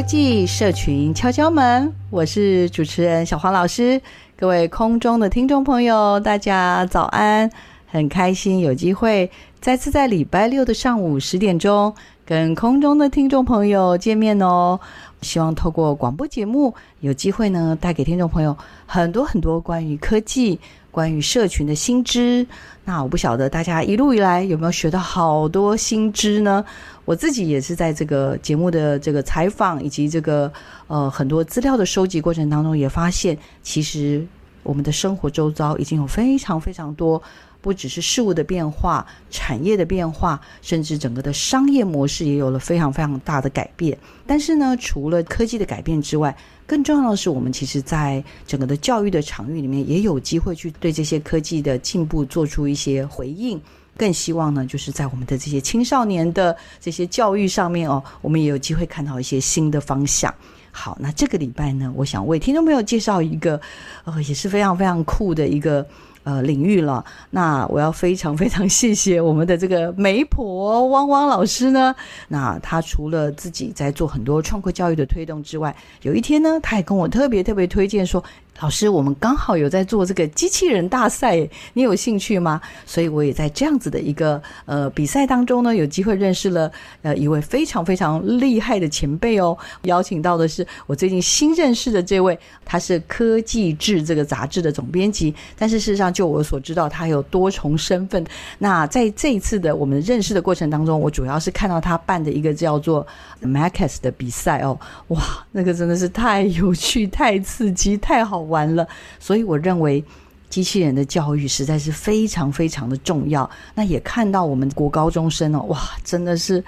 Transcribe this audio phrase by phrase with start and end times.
[0.00, 4.00] 科技社群敲敲门，我是主持人小黄老师。
[4.34, 7.50] 各位空中的听众朋友，大家早安！
[7.86, 11.94] 很开心有机会再次在礼拜六的上午十点钟。
[12.24, 14.80] 跟空中的听众朋友见面哦，
[15.20, 20.58] 希望透过广播节目有机会呢，带给听众朋友很多很多关于科技、
[20.90, 22.46] 关于社群的新知。
[22.86, 26.64] 那我不晓得大家一路以来有没有学到好多新知呢？
[27.10, 30.52] 我自己也是在这个节目的这个采访以及这个
[30.86, 34.24] 呃很多资料的收集过程当中，也发现其实
[34.62, 37.20] 我们的生活周遭已经有非常非常多。
[37.60, 43.98] 不只是事物的变化、产业的变化，甚至整个的商业模式也有了非常非常大的改变。
[44.24, 53.60] 但是呢，除了科技的改变之外，更重要的是，我们其实在整个的教育的场域里面，也有机会去对这些科技的进步做出一些回应。
[54.00, 60.34] 更希望呢，就是在我们的这些青少年的这些教育上面哦，我们也有机会看到一些新的方向。
[60.72, 63.60] 好，那这个礼拜呢，我想为听众朋友介绍一个，
[64.04, 65.86] 呃，也是非常非常酷的一个。
[66.22, 67.02] 呃，领域了。
[67.30, 71.96] 那我要非常非常谢谢我们的这个媒婆汪汪老师呢。
[72.28, 78.22] 那他除了自己在做很多创客教育的推动之外，有一天呢，他也跟我特别特别推荐说。
[78.58, 82.60] 老师，我们刚好有在做这个机器人大赛，你有兴趣吗？
[82.84, 89.56] 所以我也在这样子的一个呃比赛当中呢，有机会认识了呃一位非常非常厉害的前辈哦。
[89.84, 98.22] 邀请到的是我最近新认识的这位，他是《科技志》这个杂志的总编辑，但是事实上就我所知道，他有多重身份。
[98.58, 103.06] 那在这一次的我们认识的过程当中，我主要是看到他办的一个叫做
[103.42, 104.78] MACAS 的比赛哦，
[105.08, 108.86] 哇，那个真的是太有趣、太刺激、太好完了，
[109.18, 110.04] 所以我认为
[110.48, 113.48] 机器人的教育实在是非常非常的重要。
[113.74, 116.64] 那也看到我们国高中生哦，哇，真的是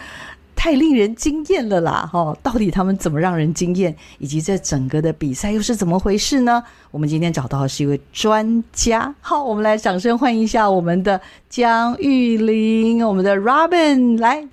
[0.55, 2.07] 太令人惊艳了啦！
[2.13, 6.63] 哈，到底他们怎么让人惊艳，以及这整个的比赛又是怎么回事呢？
[6.93, 9.13] 我们今天找到的是一位专家。
[9.21, 14.47] 好，我们来掌声欢迎一下我们的江玉麟，我们的 Robin 来。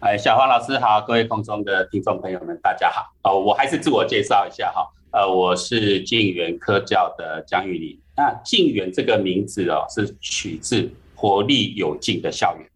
[0.00, 3.12] 哎，小黄老师好，各位空中的听众朋友们，大家好。
[3.22, 4.86] 哦，我还是自我介绍一下哈。
[5.10, 7.98] 呃，我是静园科教的江玉林。
[8.14, 12.68] 那静园这个名字哦，是取自活力有劲的校园。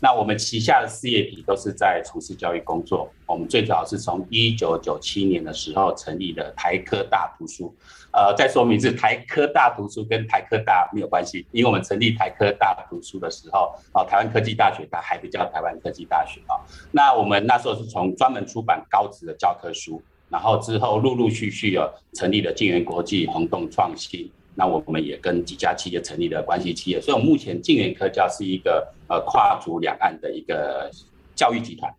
[0.00, 3.08] 那我们旗下的事业体都是在从事教育工作。
[3.24, 7.72] 我们最早是从一九九七年的时候成立的台科大图书。
[8.12, 16.58] 呃，再说明是台科大图书跟台科大没有关系，因为我们成立台科大图书的时候，哦，台湾科技大学它还不叫台湾科技大学啊。
[16.90, 20.02] 那我们那时候是从专门出版高职的教科书。
[20.28, 30.90] 然后之后陆陆续续有成立了静园国际、鸿动创新，那我们也跟几家企业成立了关系企业，所以我们目前静园科教是一个呃跨足两岸的一个
[31.34, 31.92] 教育集团。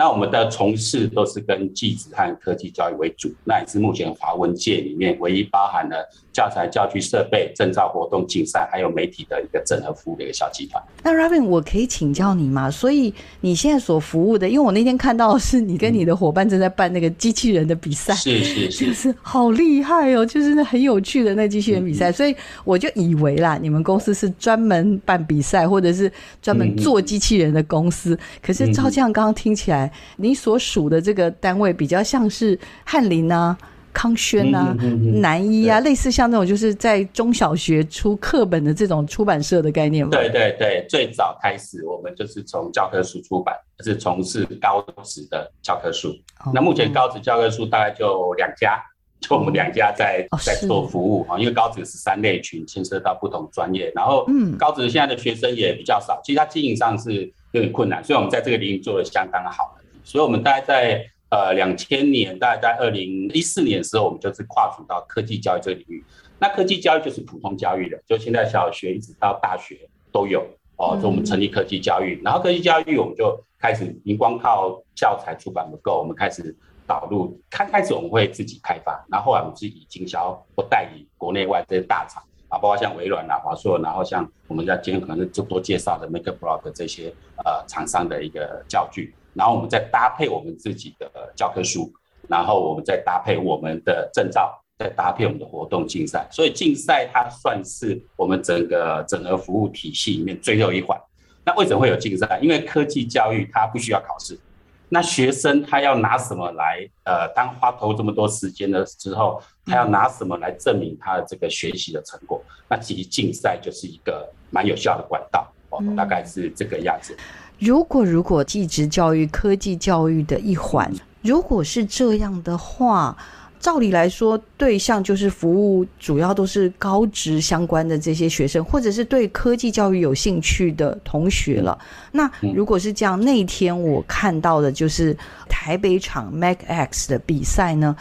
[0.00, 10.82] 那我们的从事都是跟技职和科技教育为主，那也是目前华文界里面唯一包含了教材、教具、设备、证照、活动、竞赛，还有媒体的一个整合服务的一个小集团。
[11.02, 12.70] 那 Robin，我可以请教你吗？
[12.70, 13.12] 所以
[13.42, 26.10] 你现在所服务的，因为我那天看到是你跟你的伙伴正在办那个机器人的比赛，是是是，就是好厉害哦，就是那很有趣的那机器人比赛，嗯嗯，所以我就以为啦，你们公司是专门办比赛或者是
[26.40, 28.18] 专门做机器人的公司。
[28.40, 33.56] 可是照这样刚刚听起来，你所属的这个单位比较像是翰林啊、
[33.92, 34.76] 康轩啊、
[35.20, 40.10] 南一啊，类似像那种就是在中小学出课本的这种出版社的概念吗？
[40.12, 46.08] 对对对，最早开始我们就是从教科书出版，是从事高职的教科书。
[46.44, 48.80] 哦、那目前高职教科书大概就两家，
[49.20, 59.76] 就我们两家在、哦、在做服务啊，因为高职是三类群，牵涉到不同专业，然后嗯，高职现在的学生也比较少，其实它经营上是有点困难，所以我们在这个领域做的相当好。
[60.10, 66.04] 所以，我们大概在呃两千年，大概在二零一四年的时候，我们就是跨足到科技教育这个领域。
[66.40, 70.44] 那科技教育就是普通教育的，就现在小学一直到大学都有
[70.78, 70.98] 哦。
[71.00, 76.52] 就我们成立科技教育，然后科技教育我们就开始，你光靠教材出版不够，我们开始
[76.88, 77.40] 导入。
[77.48, 87.14] 刚开始我们会自己开发，然后后来我们自己经销或代理国内外这些大厂啊，包括像微软啊、华硕，然后像我们在今天可能是就多介绍的 MakerBlock 这些
[87.44, 91.92] 呃厂商的一个教具，然后我们再搭配我们自己的教科书，
[92.28, 94.56] 然后我们再搭配我们的证照。
[94.80, 100.98] 再搭配我们的活动竞赛，所以竞赛它算是我们整个整个服务体系里面最后一环。
[101.44, 102.38] 那为什么会有竞赛？
[102.40, 104.40] 因为科技教育它不需要考试，
[104.88, 106.88] 那学生他要拿什么来？
[107.04, 112.42] 呃，当花投这么多时间的时候，他要拿什么来证明他的这个学习的成果？
[112.66, 117.14] 那其实竞赛就是一个蛮有效的管道哦，大概是这个样子。
[117.60, 120.92] 如果如果技职教育、科技教育的一环，
[121.22, 123.16] 如果是这样的话。
[123.60, 131.78] 照理来说，对象就是服务，主要都是高职相关的这些学生，或者是对科技教育有兴趣的同学了。
[132.10, 135.14] 那如果是这样，那天我看到的就是
[135.46, 137.94] 台北场 MacX 的比赛呢，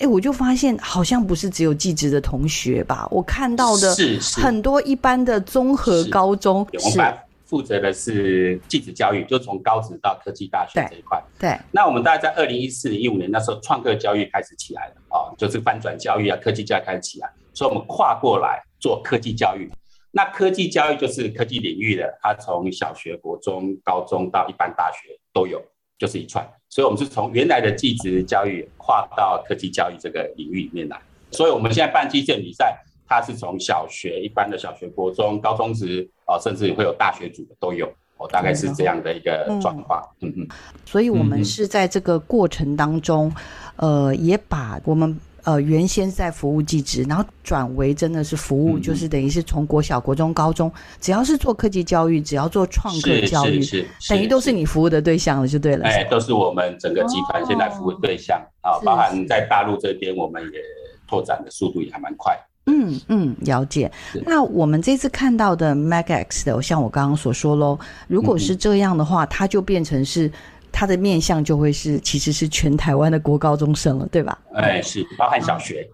[0.00, 3.06] 哎，我就发现好像不是只有技职的同学吧？
[3.12, 3.96] 我看到的
[4.32, 6.98] 很多一般的综合高中是。
[7.44, 11.22] 负责的是技职教育，就从高职到科技大学这一块。
[11.38, 19.70] 对，那我们大概在二零一四年、一五年那时候，创客教育开始起来了啊，就是翻转教育啊，科技教育开始起来，所以我们跨过来做科技教育。
[20.10, 25.62] 那科技教育就是科技领域的，它从小学、国中、高中到一般大学都有，
[25.98, 26.48] 就是一串。
[26.68, 31.00] 所以我们是从原来的技职教育跨到科技教育这个领域里面来。
[31.30, 32.80] 所以我们现在办基建比赛。
[33.06, 37.86] 它是从小学一般的小学、国中、高中职啊，甚至会有大学组的都有，
[38.16, 40.02] 哦，大概是这样的一个状况。
[40.20, 40.48] 嗯嗯，
[40.84, 43.32] 所以我们是在这个过程当中，
[43.76, 53.60] 呃，也把我们呃原先在服务技职，然后转为真的是服务，就是等于是从国小、国中、高中，只要是做科技教育，只要做创客教育，
[54.08, 55.84] 等于都是你服务的对象了，就对了。
[55.84, 60.58] 哎，都是我们整个集团现在服务对象啊，包含在大陆这边，我们也
[61.06, 62.34] 拓展的速度也还蛮快。
[62.66, 63.90] 嗯嗯，了解。
[64.24, 67.78] 那我们这次看到的 MacX 的，像我刚刚所说喽，
[68.08, 70.30] 如果是这样的话，它就变成是
[70.72, 74.38] 它的面向就会是其实是全台湾的国高中生了，对吧？
[74.54, 75.86] 哎，是包含小学。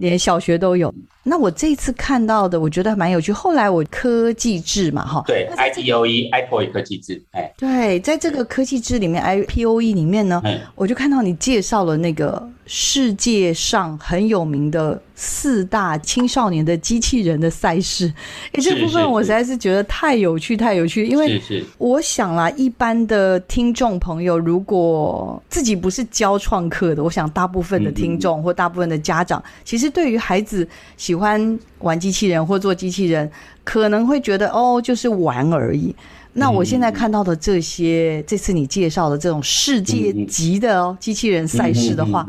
[0.00, 0.92] 连小学都有。
[1.28, 3.32] 那我这次看到的，我觉得蛮有趣。
[3.32, 10.40] 后来我科技制嘛，哈，对，I P O E，I P O E 科技制，哎，对，在这个科技制里面，I P O E 里面呢，
[10.76, 18.06] 我就看到你介绍了那个世界上很有名的四大青少年的机器人的赛事。
[18.54, 21.06] 哎，这部分我实在是觉得太有趣，太有趣。
[21.06, 21.42] 因为
[21.78, 33.28] 我想啦，一般的听众朋友，如果自己不是教创客的，我想大部分的听众或大部分的家长，其实对于孩子喜喜欢玩机器人或做机器人，
[33.64, 35.94] 可能会觉得哦，就是玩而已。
[36.38, 42.26] 那我现在看到的这些，这次你介绍的这种世界级的哦机器人赛事的话，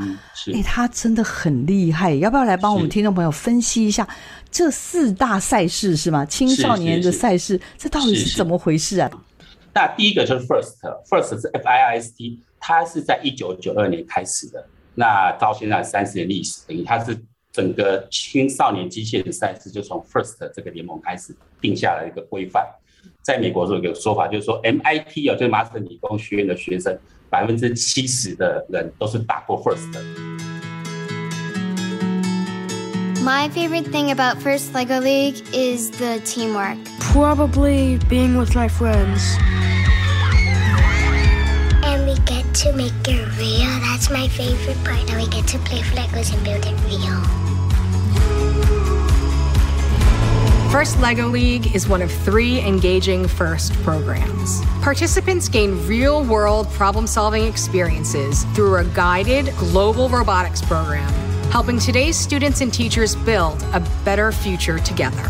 [0.53, 2.13] 哎，它真的很厉害。
[2.13, 4.07] 要不要来帮我们听众朋友分析一下
[4.49, 6.25] 这四大赛事是吗？
[6.25, 9.11] 青少年的赛事，这到底是怎么回事啊？
[9.73, 17.21] 那第一个就是 First，First 是 F I S T，它是在一九九二年开始的，那到现在三十年历史，等于它是。
[17.56, 22.66] 整个青少年机器人赛事就从 FIRST 这个联盟开始定下了一个规范。
[23.22, 30.00] 在美国有一个说法，就是说 MIT 啊，就是麻省理工学院的学生，百分之七十的人都是打过 FIRST 的。
[33.22, 36.76] My favorite thing about First Lego League is the teamwork.
[37.12, 39.36] Probably being with my friends.
[41.84, 43.70] And we get to make it real.
[43.80, 45.08] That's my favorite part.
[45.08, 47.45] And we get to play with Legos and build it real.
[50.71, 54.61] First LEGO League is one of three engaging FIRST programs.
[54.81, 61.09] Participants gain real world problem solving experiences through a guided global robotics program,
[61.51, 65.23] helping today's students and teachers build a better future together.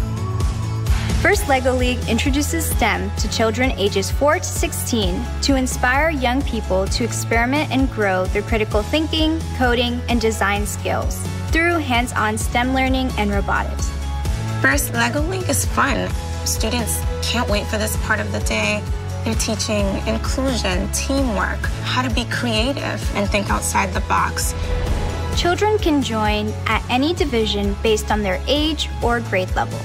[1.21, 6.87] First LEGO League introduces STEM to children ages 4 to 16 to inspire young people
[6.87, 11.15] to experiment and grow their critical thinking, coding, and design skills
[11.51, 13.96] through hands on STEM learning and robotics.
[14.60, 16.08] First, LEGO League is fun.
[16.44, 18.80] Students can't wait for this part of the day.
[19.24, 24.54] They're teaching inclusion, teamwork, how to be creative and think outside the box.
[25.36, 29.78] Children can join at any division based on their age or grade level.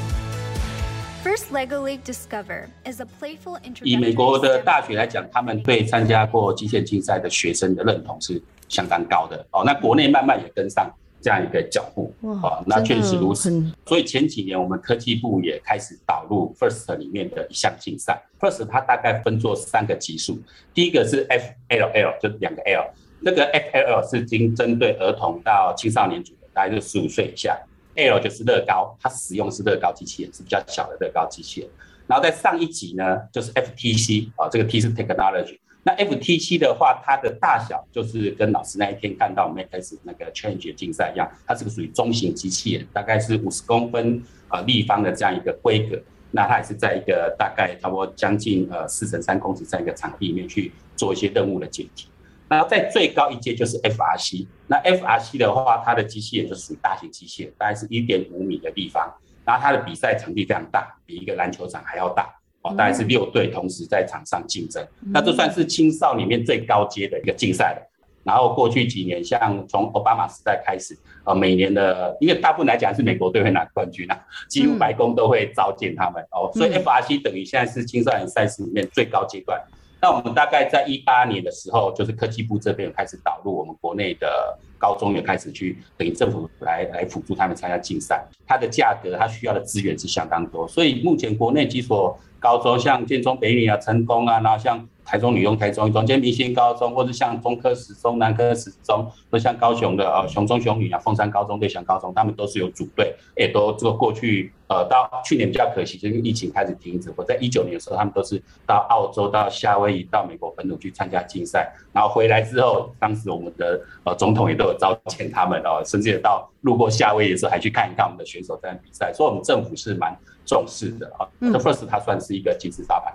[1.23, 9.63] First LEGO League Discover is a playful 以美国 introductory 的 STEM 大学来讲，他们对参加过机械竞赛的学生的认同是相当高的哦。
[9.65, 10.91] 那国内慢慢也跟上
[11.22, 12.64] 这样一个脚步哇哦。
[12.66, 13.50] 那确实如此。
[13.86, 18.20] 所以前几年我们科技部也开始导入 FIRST 里面的一项竞赛。
[18.40, 20.38] FIRST 它大概分作三个级数，
[20.74, 22.90] 第一个是 FLL，就是两个 L。
[23.20, 27.56] 那个 FLL 是经针对儿童到青少年组的，大概就十五岁以下。
[27.94, 31.70] L 就是乐高，它使用是乐高机器人，是比较小的乐高机器人。
[32.06, 35.58] 然后在上一级呢，就是 FTC 啊，这个 T 是 Technology。
[35.84, 46.00] 那 FTC 的话，它的大小就是跟老师那一天看到我们开始那个 Change 竞赛一样，它是个属于中型机器人，大概是五十公分啊立方的这样一个规格。
[46.30, 52.08] 那它也是在一个大概差不多将近呃四乘三公尺这样一个场地里面去做一些任务的解题。
[52.48, 59.12] 那在最高一阶就是 FRC，那 FRC 的话，它的机器人就属于大型机器人，大概是一点五米的地方。
[59.44, 62.32] 然后它的比赛场地非常大，比一个篮球场还要大
[62.62, 64.84] 哦，大概是六队同时在场上竞争。
[65.12, 67.88] 那这算是青少年里面最高阶的一个竞赛了。
[68.24, 74.16] 然后过去几年，像从奥巴马时代开始，呃，每年的，因为大部分来讲是美国队会拿冠军啊，
[74.48, 79.60] 几乎白宫都会召见他们哦，所以 FRC 等于现在是青少年赛事里面最高阶段。
[80.00, 88.24] 那我们大概在一八年的时候，就是科技部这边开始导入，我们国内的高中也开始去等于政府来来辅助他们参加竞赛。
[88.46, 94.86] 它的价格，它需要的资源是相当多，所以目前国内几所高中，像建中、北女啊、成功啊，然后像。
[95.04, 107.12] 台中女中、台中一中、明星高中，或者像中科十中、南科十中，或像高雄的呃雄中雄女啊、凤山高中、对翔高中，他们都是有组队，也都做过去呃到去年比较可惜，就是疫情开始停止。
[107.16, 121.26] 我在一九年的时候，他们都是到澳洲、到夏威夷、到美国本土去参加竞赛，然后回来之后，当时我们的呃总统也都有召见他们哦，甚至也到路过夏威夷的时候，还去看一看我们的选手在比赛，所以我们政府是蛮重视的啊。
[121.40, 123.12] The First 它算是一个金字招牌。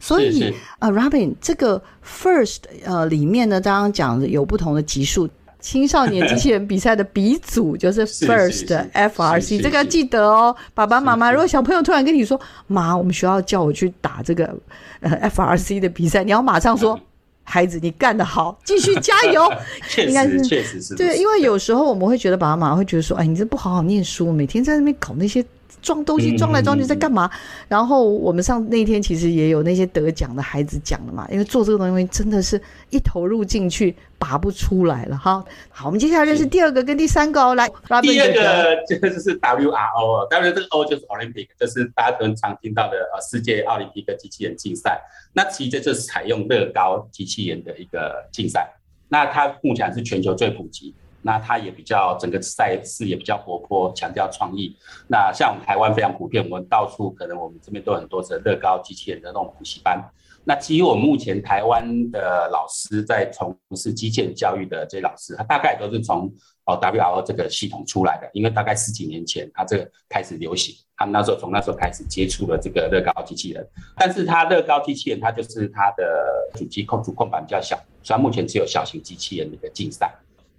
[0.00, 5.28] 所以啊，Robin，这个 First 呃里面呢，刚刚讲的有不同的级数，
[5.60, 10.54] 青少年机器人比赛的鼻祖就是 First FRC，这个要记得哦。
[10.72, 14.56] 爸爸妈妈，如果小朋友突然跟你说，妈，我们学校叫我去打这个
[15.00, 16.98] 呃 FRC 的比赛，你要马上说，
[17.42, 19.52] 孩子，你干得好，继续加油。
[19.90, 25.44] 确实，确实是对，因为有时候我们会觉得爸爸妈妈会觉得说，哎，你这不好好念书，每天在那边搞那些。
[25.88, 27.30] 装东西装来装去在干嘛？
[27.66, 35.42] 然后我们上那天其实也有那些得奖的孩子讲了嘛，因为做这个东西真的是一投入进去拔不出来了哈。
[35.70, 37.66] 好，我们接下来认识第二个跟第三个哦，来，
[38.02, 45.00] 第二个就是 WRO，W 这个 O 就是 Olympic，就是大家都常听到的呃世界奥林匹克机器人竞赛。
[45.32, 48.68] 那其实这就是采用乐高机器人的一个竞赛，
[49.08, 50.94] 那它目前是全球最普及。
[51.22, 54.76] 那它也比较整个赛事也比较活泼，强调创意。
[55.08, 60.02] 那像我们台湾非常普遍，我们到处可能我们这边都很多的乐高机器人的那种补习班。
[60.44, 66.32] 那基于我目前台湾的老师在从事机械教育的这些老师，他大概都是从
[66.64, 73.68] 哦 WRO 这个系统出来的，因为大概十几年前他这个开始流行，他们那时候从那时候开始接触了这个乐高机器人。
[73.94, 80.10] 但是它乐高机器人它就是它的主机控主控板比较小，所以目前只有小型机器人的一个竞赛。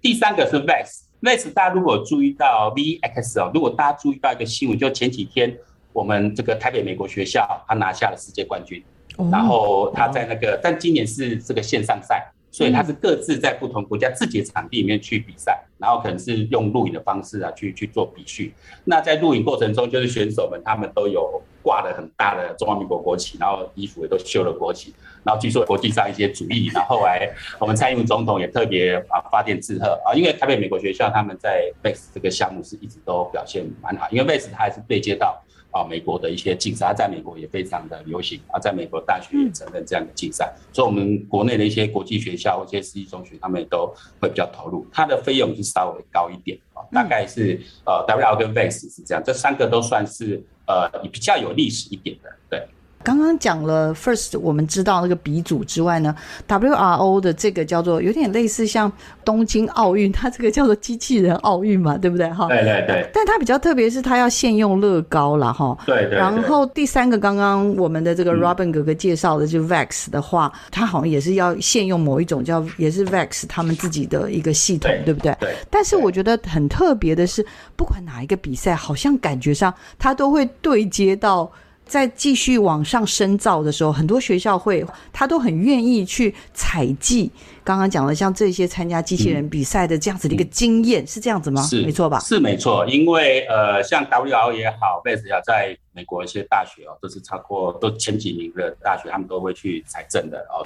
[0.02, 5.54] 第三个是 VEX，VEX 大家如果注意到 VEX 哦，如果大家注意到一个新闻，就前几天
[5.92, 8.82] 我们这个台北美国学校他拿下了世界冠军，
[9.30, 18.50] 然后他在那个，但今年是这个线上赛，所以他是各自在不同国家自己的场地里面去比赛，然后可能是用录影的方式啊去去做比训。
[18.84, 24.94] 那在录影过程中，就是选手们他们都有挂了很大的中华民国国旗，然后衣服也都绣了国旗。
[25.24, 52.66] 然后据说国际上一些主义，然后后来我们蔡英文总统也特别啊发电致贺啊，因为台北美国学校他们在 VEX 这个项目是一直都表现蛮好，因为 VEX 它还是对接到啊美国的一些竞赛，在美国也非常的流行啊，在美国大学也承认这样的竞赛，所以我们国内的一些国际学校或者私立中学，他们也都会比较投入，它的费用是稍微高一点啊，大概是呃 WRO 跟 VEX 是这样，这三个都算是呃比较有历史一点的，对。
[53.02, 56.14] 刚刚讲了 first，我们知道那个鼻祖之外呢
[56.46, 58.92] ，WRO 的这个叫做有点类似像
[59.24, 62.46] 东京奥运， 它这个叫做机器人奥运嘛，对不对哈？
[62.48, 63.08] 对对对。
[63.14, 65.76] 但它比较特别是它要现用乐高了哈。
[65.86, 66.18] 对，对对。
[66.18, 75.34] 然后第三个刚刚我们的这个 Robin 哥哥介绍的就 VEX 的话，它好像也是要现用某一种叫也是 VEX 他们自己的一个系统，对，对不对？
[75.40, 75.54] 对。
[75.70, 77.44] 但是我觉得很特别的是，
[77.76, 81.50] 不管哪一个比赛，好像感觉上它都会对接到。
[81.90, 87.28] 在继续往上深造的时候，很多学校会，他都很愿意去采集
[87.64, 91.60] 刚刚讲的像这些参加机器人比赛的这样子的一个经验，嗯、是这样子吗？
[91.62, 92.20] 是，没错吧？
[92.20, 100.62] 是没错，因为呃，像 WRO 也好，BASE 也好，在美国一些大学哦，都是超过都前几名的大学，他们都会去采证的哦。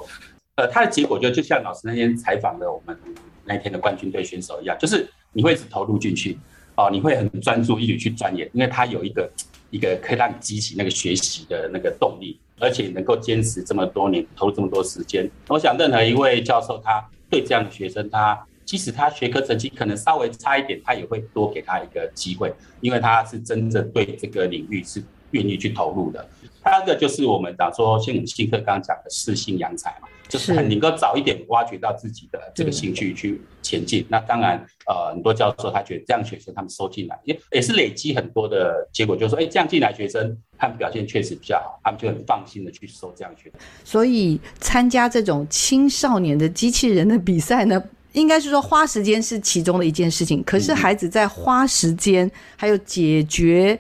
[0.57, 2.95] 呃，他的结果就就像老师那天采访的我们
[3.47, 6.37] 那天的冠军队选手一样，就是你会一直投入进去
[6.77, 9.27] 哦，你会很专注一直去钻研，因为他有一个。
[9.75, 15.29] 一个可以让你激起那个学习的那个动力，而且能够坚持这么多年，投入这么多时间。
[15.49, 25.03] 我想，任何一位教授，他对这样的学生，他即使他学科成绩可能稍微差一点，他也会多给他一个机会，因为他是真正对这个领域是
[25.33, 26.25] 愿意去投入的。
[26.63, 30.07] 第二个就是我们讲说，像我们新课刚刚讲的四性扬才嘛。
[30.29, 34.05] 就是很能够早一点挖掘到自己的这个兴趣去前进。
[34.09, 43.61] 那当然，呃，很多教授他觉得这样学生他们收进来也也是累积很多的结果，就是说，哎，这样进来学生他们表现确实比较好，他们就很放心的去收这样学生。
[43.85, 50.43] 所以参加这种青少年的机器人的比赛呢， 应该是说花时间是其中的一件事情。
[50.45, 53.79] 可是孩子在花时间还有解决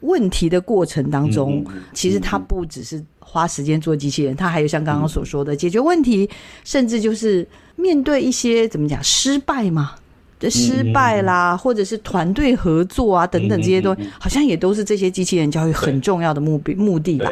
[0.00, 3.04] 问题的过程当中，其实他不只是。
[3.30, 6.26] 花时间做机器人，他还有像刚刚所说的解决问题，
[6.64, 9.96] 甚至就是面对一些怎么讲失败嘛，
[10.40, 17.30] 的失败啦，或者是团队合作啊等等这些东西，好像也都是这些机器人教育很重要的目的目的吧？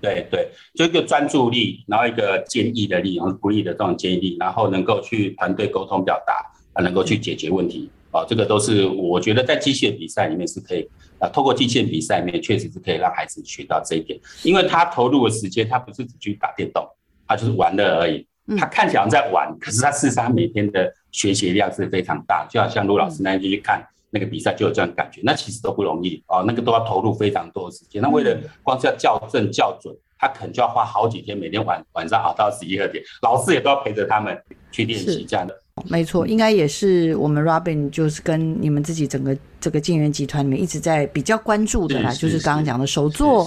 [0.00, 6.32] 对对，就一个专注力，然后一个坚毅的力，然后鼓励的这种坚毅力，然后能够去团队沟通表达
[6.72, 10.88] 啊，能够去解决问题啊，这个都是我觉得在机器人比赛里面是可以。
[11.18, 16.86] 啊，透过击剑比赛里面，确实是可以让孩子学到这一点，因为他投入的时间，他不是只去打电动，
[17.26, 18.26] 他就是玩乐而已。
[18.56, 23.84] 他看起来在玩，可是他事实上每天的学习量是非常大，就好像卢老师那天就去看
[24.16, 25.20] 那个比赛，就有这样感觉。
[25.22, 28.00] 那其实都不容易哦，那个都要投入非常多的时间。
[28.00, 34.34] 那为了光是要校正校准，他可能就要花好几天，每天晚晚上熬到十一二点，老师也都要陪着他们
[34.72, 35.54] 去练习这样的。
[35.84, 43.46] 没错，应该也是我们 Robin 就是跟你们自己整个这个晋元集团里面一直在比较关注的啦，就是刚刚讲的手作。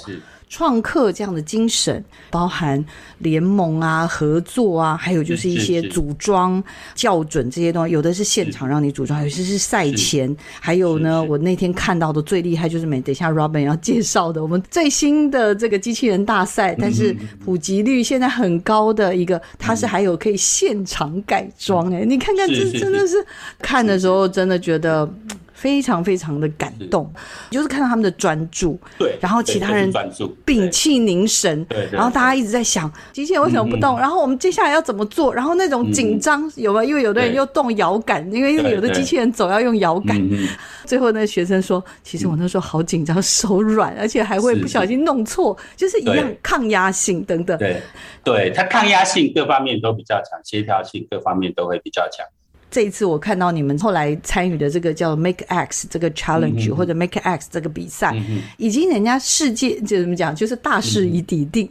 [0.49, 2.83] 创客这样的精神，包含
[3.19, 6.61] 联盟啊、合作啊，还有就是一些组装、
[6.95, 7.93] 校准这些东西。
[7.93, 10.35] 有的是现场让你组装，有些是赛前。
[10.59, 23.23] 还有呢，我那天看到的最厉害就是每等一下 Robin 要介绍的，我们最新的这个机器人大赛，但是普及率现在很高的一个，它是还有可以现场改装哎，你看看这真的是
[23.59, 25.07] 看的时候真的觉得。
[25.59, 27.11] 非常非常的感动，
[27.51, 36.89] 就是看到他们的专注，对，然后其他人专注，屏气凝神，对，然后大家一直在想机器人为什么不动，然后我们接下来要怎么做，然后那种紧张有没有？
[36.89, 40.17] 因为有的人又动摇杆，因为有的机器人走要用摇杆，
[40.85, 47.81] 最后那个学生说，其实我那时候好紧张，手软，而且还会不小心弄错，就是一样抗压性等等，对，
[48.23, 52.25] 对，它抗压性各方面都比较强，协调性各方面都会比较强。
[52.71, 58.15] 这一次我看到你们后来参与的这个叫 Make X 这个 Challenge 或者 Make X 这个比赛，
[58.57, 61.67] 已经人家世界就怎么讲，就是大势已抵定，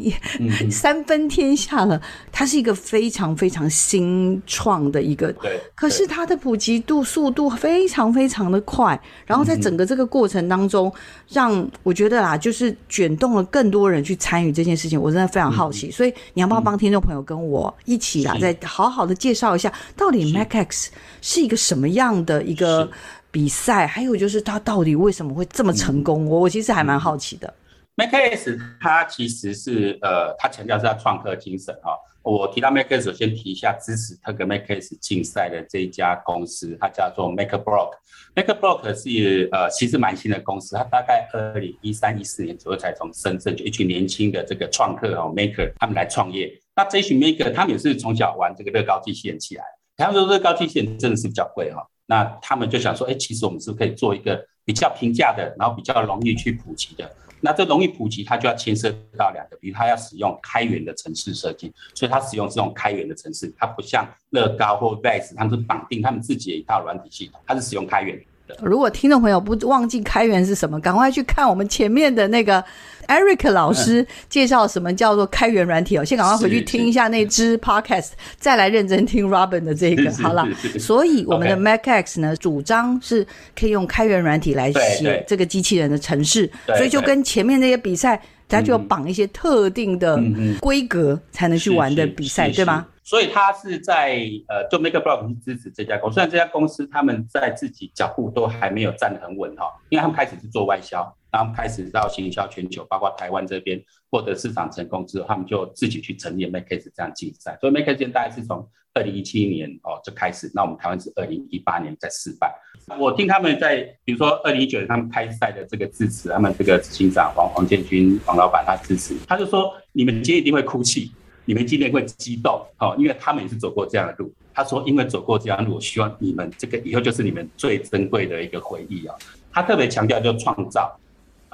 [0.71, 2.01] 三分天下了。
[2.33, 5.35] 它是一个非常非常新创的一个，
[5.75, 10.93] 可是它的普及度速度非常非常的快，然后在整个这个过程当中，
[11.29, 15.91] 让我觉得啊，就是卷动了更多人去参与这件事情，我真的非常好奇。
[15.91, 20.88] 所以你要不要帮听众朋友跟我一起啦，再好好的介绍一下，到底 Make X
[21.20, 22.90] 是一个什么样的一个
[23.31, 23.87] 比赛？
[23.87, 26.27] 还有就是他到底为什么会这么成功？
[26.27, 27.53] 我我其实还蛮好奇的。
[27.96, 31.96] m a k e s 它其实是呃，它强调是要创客精神哈。
[32.22, 37.92] 我提到 MakeX，首先提一下支持特个 Makeis 竞赛的这一家公司，它叫做 MakerBlock。
[38.37, 46.53] MakerBlock 是呃，其实蛮新的公司，它大概二零一三一四年左右才从深圳就一群年轻的这个创客哦，Maker 他们来创业。
[46.77, 49.64] 那这群 Maker 他们也是从小玩这个乐高机器人起来。
[50.05, 57.11] 他们说乐高机器人真的是比较贵哈，那他们就想说，哎，其实我们是可以做一个比较平价的，然后比较容易去普及的。
[57.41, 68.21] 那这容易普及，它就要牵涉到两个，比如它要使用开源的城市设计，所以它使用这种开源的城市，它不像乐高或 BASE，它们是绑定他们自己的一套软体系统，它是使用开源。
[68.63, 72.63] 如果听众朋友不忘记开源是什么，赶快去看我们前面的那个。
[73.09, 80.13] Eric 老师介绍什么叫做开源软体哦，先赶快回去听一下那支 Podcast，再来认真听 Robin 的这个。
[80.17, 80.47] 好了，
[80.79, 83.27] 所以我们的 MakeX 呢，主张是
[83.59, 90.23] 可以用开源软体来写这个机器人的程式，所以就跟前面那些比赛，它就要绑一些特定的
[90.61, 92.85] 规格才能去玩的比赛，对吗？
[93.09, 101.11] 所以他是在呃，就 Makeblock 是支持这家公司，虽然这家公司他们在自己脚步都还没有站得很稳哈，因为他们开始是做外销。
[101.31, 103.79] 然后开始到行销全球，包括台湾这边
[104.11, 107.57] 获得市场成功之后，他们就自己去成立 MakeX 这样竞赛。
[107.61, 112.51] 所以 MakeX 大概是从二零一七年哦就开始，那我们台湾是二零一八年在试办。
[112.99, 121.12] 我听他们在比如说二零一九年他们开赛的这个致辞，他们这个执行长黄黄建军黄老板他致辞，他就说：你们今天一定会哭泣，
[121.49, 124.31] 你们今天会激动，哦，因为他们也是走过这样的路。
[124.53, 129.17] 他说：因为走过这样的路，我希望你们这个以后就是你们最珍贵的一个回忆啊。
[129.51, 130.95] 他特别强调就创造。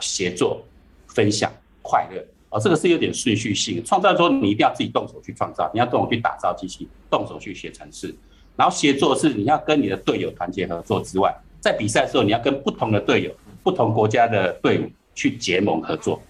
[0.00, 0.60] 协作、
[1.06, 1.48] 分享、
[1.80, 3.80] 快乐，啊，这个是有点顺序性。
[3.84, 8.12] 创造说你一定要自己动手去创造，你要动手去打造机器，动手去写程式。
[8.56, 13.30] 然后协作是你要跟你的队友团结合作之外，在比赛的时候你要跟不同的队友、
[13.62, 16.20] 不同国家的队伍去结盟合作。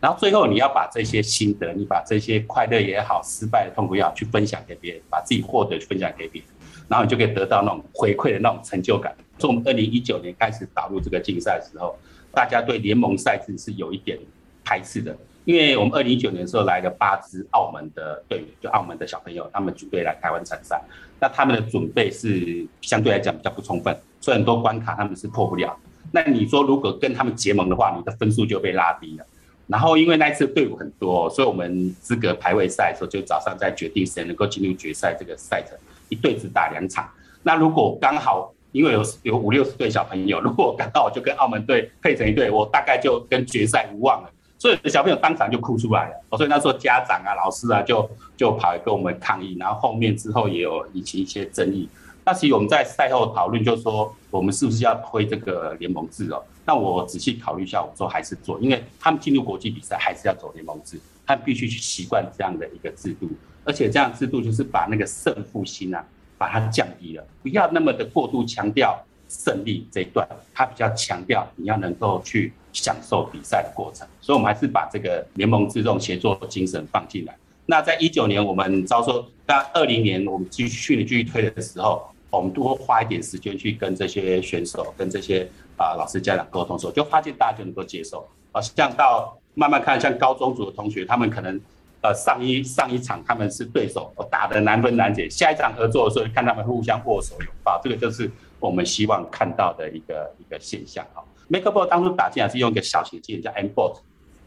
[0.00, 6.50] 然后最后你要把这些心得，你把这些快乐也好、失败的痛苦也好，去分享给别人，把自己获得分享给别人，
[6.88, 9.14] 然后你就可以得到那种回馈的那种成就感。
[9.38, 11.96] 从我们二零一九年开始导入这个竞赛的时候。
[12.36, 14.18] 大家对联盟赛制是有一点
[14.62, 20.78] 排斥的，因为我们二零一九年的时候来了八支澳门的队员，就澳门的小朋友，他们组队来台湾参赛，
[21.18, 25.74] 那他们的准备是相对来讲比较不充分，所以很多关卡他们是破不了。
[26.12, 29.24] 那你说如果跟他们结盟的话，你的分数就被拉低了。
[29.66, 35.76] 然后因为那一次队伍很多，所以我们资格排位赛的时候就早上在决定谁能够进入决赛这个赛程，
[36.08, 37.08] 一队只打两场。
[37.42, 44.30] 那如果刚好因为有有五六十对小朋友，如果刚好就跟澳门队配成一队，我大概就跟决赛无望了。
[44.58, 46.36] 所以小朋友当场就哭出来了。
[46.36, 49.56] 所以那时候家长啊、老师啊，就就跑来跟我们抗议。
[49.58, 51.88] 然后后面之后也有引起一些争议。
[52.26, 56.42] 那其实我们在赛后讨论，就是说我们是不是要推这个联盟制哦？
[56.66, 63.30] 那我仔细考虑一下，我说还是做，因为他们进入国际比赛还是要走联盟制，他们必须去习惯这样的一个制度，
[63.64, 66.04] 而且这样制度就是把那个胜负心啊。
[66.38, 77.34] 把它降低了，不要那么的过度强调胜利这一段，它比较强调你要能够去享受比赛的过程，所以我们还是把这个联盟制这种协作精神放进来。
[77.64, 88.28] 那在一九年我们招收，到二零年我们继续去年继续推的时候，我们多花一点时间去跟这些选手、跟这些啊老师、家长沟通的时候，就发现大家就能够接受。
[88.52, 91.60] 啊，像到慢慢看，像高中组的同学，他们可能。
[92.02, 95.28] 呃，上一上一场他们是对手，打得难分难解。
[95.28, 101.24] 下一场合作的时候，看他们互相握手拥抱，这个就是我们希望看到的一个一个现象哈。
[101.50, 103.96] ，Makebot 当初打进来是用一个小型机叫 MBot，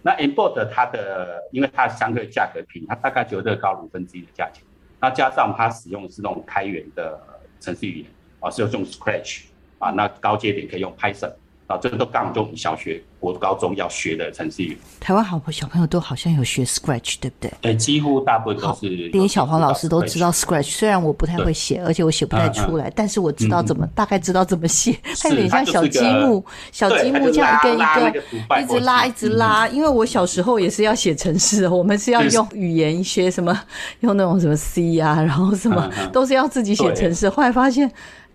[0.03, 4.63] 那 MBot 它的因为它相对价格平，它大概只有乐高五分之一的价钱，
[5.01, 7.19] 那加上它使用是那种开源的
[7.59, 8.07] 程序语言
[8.39, 9.41] 啊，是要用 Scratch
[9.77, 11.33] 啊，那高阶点可以用 Python。
[11.69, 14.75] 啊，这个都刚好就小学、国高中要学的程序。
[14.99, 17.53] 台湾好多小朋友都好像有学 Scratch，对不对？
[17.61, 18.87] 对，几乎大部分都是。
[19.09, 24.97] 连小黄老师都知道 Scratch，虽然我不太会写，而且我写不太出来，但是我知道怎么，大概知道怎么写。
[25.21, 29.67] 它有点像小积木，小积木这样一个一个，一直拉一直拉。
[29.67, 33.55] 因为我小时候也是要写程式，我们是要用语言学什么，
[33.99, 37.29] 用那种什么 C 啊，然后什么都是要自己写程式。
[37.29, 37.91] 后来发现。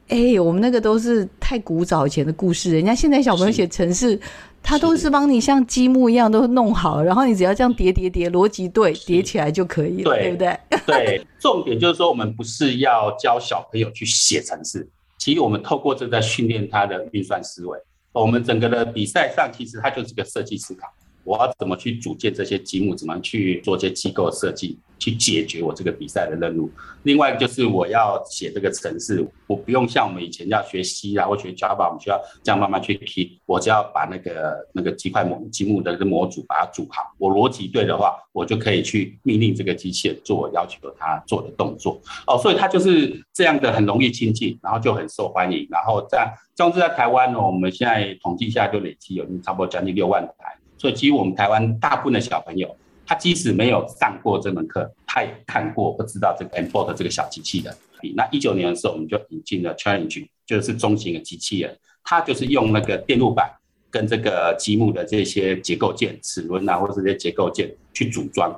[0.09, 4.21] 哎、欸，我们那个都是太古早以前的故事，人家现在小朋友写城市，
[4.63, 10.61] 他都是帮你像积木一样都弄好，然后你只要这样叠叠叠，逻辑对，叠起来就可以了，对，对不对？
[10.87, 14.87] 对，重点就是说，我们不是要教小朋友去写城市，
[15.19, 17.79] 其实我们透过这在训练他的运算思维。
[18.13, 20.87] 我们整个的比赛上，其实它就是个设计思考。
[21.25, 22.95] 我要怎么去组建这些积木？
[22.95, 26.71] 怎么去做这些机构设计，去解决我这个比赛的任务？
[27.03, 33.39] 另外就是我要写这个程式，我不用像我们以前要学 C 啊或学 Java，我们需要这样慢慢去提。
[33.47, 42.01] 我只要把那个那个几块模积木的这模组把它组好，我逻辑对的话，我就可以去命令这个机器人做我要求它做的动作。
[42.27, 45.67] 哦，所以它就是这样的，很容易亲近，然后就很受欢迎。
[45.71, 50.57] 然后在，像是在台湾呢，我们现在统计下就累积有差不多将近六万台。
[50.85, 57.75] 所以，其实我们台湾大部分的小朋友，他即使没有上过这门课，他也看过，不知道这个 MBot 这个小机器人。
[58.15, 63.51] 那一九年的时候，我们就引进了 Challenge，就是中型的机器人，它就是用那个电路板
[63.91, 68.55] 跟这个积木的这些结构件、齿轮啊，或者这些结构件去组装。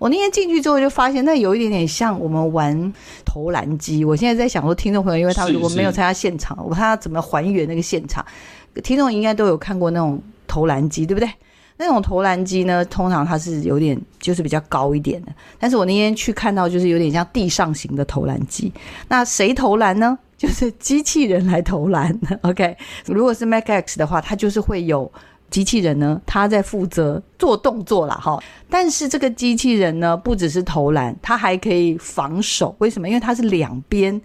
[0.00, 2.92] 我那天进去之后就发现，那有一点点像我们玩
[3.24, 4.04] 投篮机。
[4.04, 8.26] 我现在在想说，听众朋友，因为他如果没有参加现场，我看他怎么还原那个现场，
[8.82, 11.30] 听众应该都有看过那种投篮机，对不对？
[11.76, 18.72] 那种投篮机呢，通常它是有点就是比较高一点的，但是我那天去看到就是有点像地上型的投篮机。
[19.08, 20.18] 那谁投篮呢？
[20.42, 22.18] 就是机器人来投篮。
[22.42, 25.10] OK，如果是 MacX 的话，它就是会有
[25.50, 28.42] 机器人呢，它在负责做动作了哈。
[28.68, 32.74] 但是这个机器人呢，不只是投篮，它还可以防守。
[32.78, 33.08] 为什么？
[33.08, 34.20] 因为它是两边，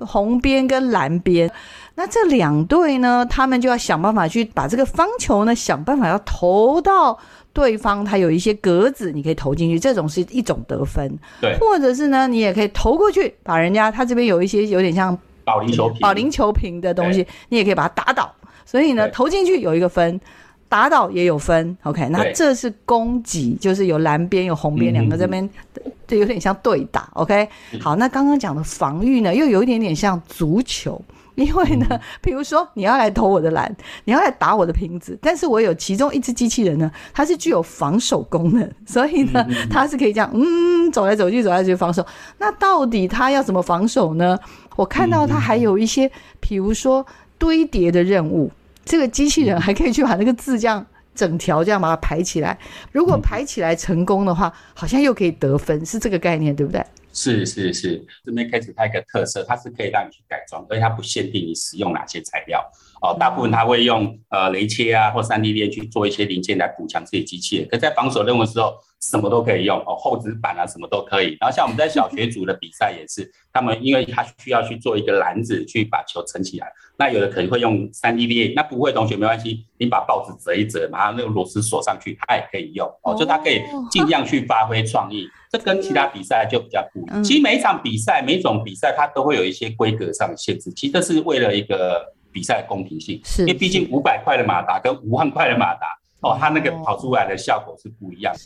[0.00, 1.50] 红边跟蓝边。
[1.94, 7.18] 那这两队呢，他们就要想办法去把这个方球呢，想办法要投到
[7.52, 8.04] 对方。
[8.04, 11.18] 它有一些格子，你可以投进去，这种是一种得分。
[11.40, 18.30] 对，或者是呢，你也可以投过去，把人家他这边有一些有点像保龄球瓶、保龄球瓶的东西，你也可以把它打倒。
[18.66, 20.20] 所以呢，投进去有一个分，
[20.68, 21.76] 打倒也有分。
[21.82, 25.48] OK，那这是攻击，就是有蓝边有红边两个这边，
[26.06, 27.08] 就有点像对打。
[27.14, 27.48] OK，
[27.80, 31.00] 好，那刚刚讲的防御呢，又有一点点像足球。
[31.34, 31.86] 因为呢，
[32.22, 33.70] 比如说你要来投我的篮，
[34.04, 42.02] 你要来打我的瓶子，但是我有其中一只机器人呢，它是具有防守功能，所以呢，它是可以这样，嗯，走来走去，走来走去防守。
[42.38, 44.38] 那到底它要怎么防守呢？
[44.76, 47.04] 我看到它还有一些，比如说
[47.36, 48.50] 堆叠的任务，
[48.86, 52.56] 这个机器人还可以去把那个字这样整条这样把它排起来。
[52.92, 56.82] 如果排起来成功的话，好像又可以得分，是这个概念，对不对？
[57.12, 62.62] 是是是，这边开始它一个特色，它是可以让你去改装，而且它不限定你使用哪些材料
[63.00, 63.16] 哦。
[63.18, 67.66] 大部分它会用呃雷切啊或三 D 链去做一些零件来补强这些机器人。
[67.70, 71.38] 可在防守任务的时候，什么都可以用哦，厚纸板啊什么都可以。
[71.40, 85.26] 然后像我们在小学组的比赛也是，他们因为他需要去做一个篮子去把球撑起来，那有的可能会用三 D 列，那不会同学没关系，你把报纸折一折，把它那个螺丝锁上去，它也可以用哦，就它可以尽量去发挥创意。
[85.50, 87.22] 这跟其他比赛就比较不一样。
[87.22, 90.72] 其实每一场比赛、每种比赛，它都会有一些规格上的限制。
[90.72, 95.86] 其实这是为了一个比赛的公平性，因为毕竟五百块的马达跟五万块的马达，
[96.22, 98.40] 哦，它那个跑出来的效果是不一样的。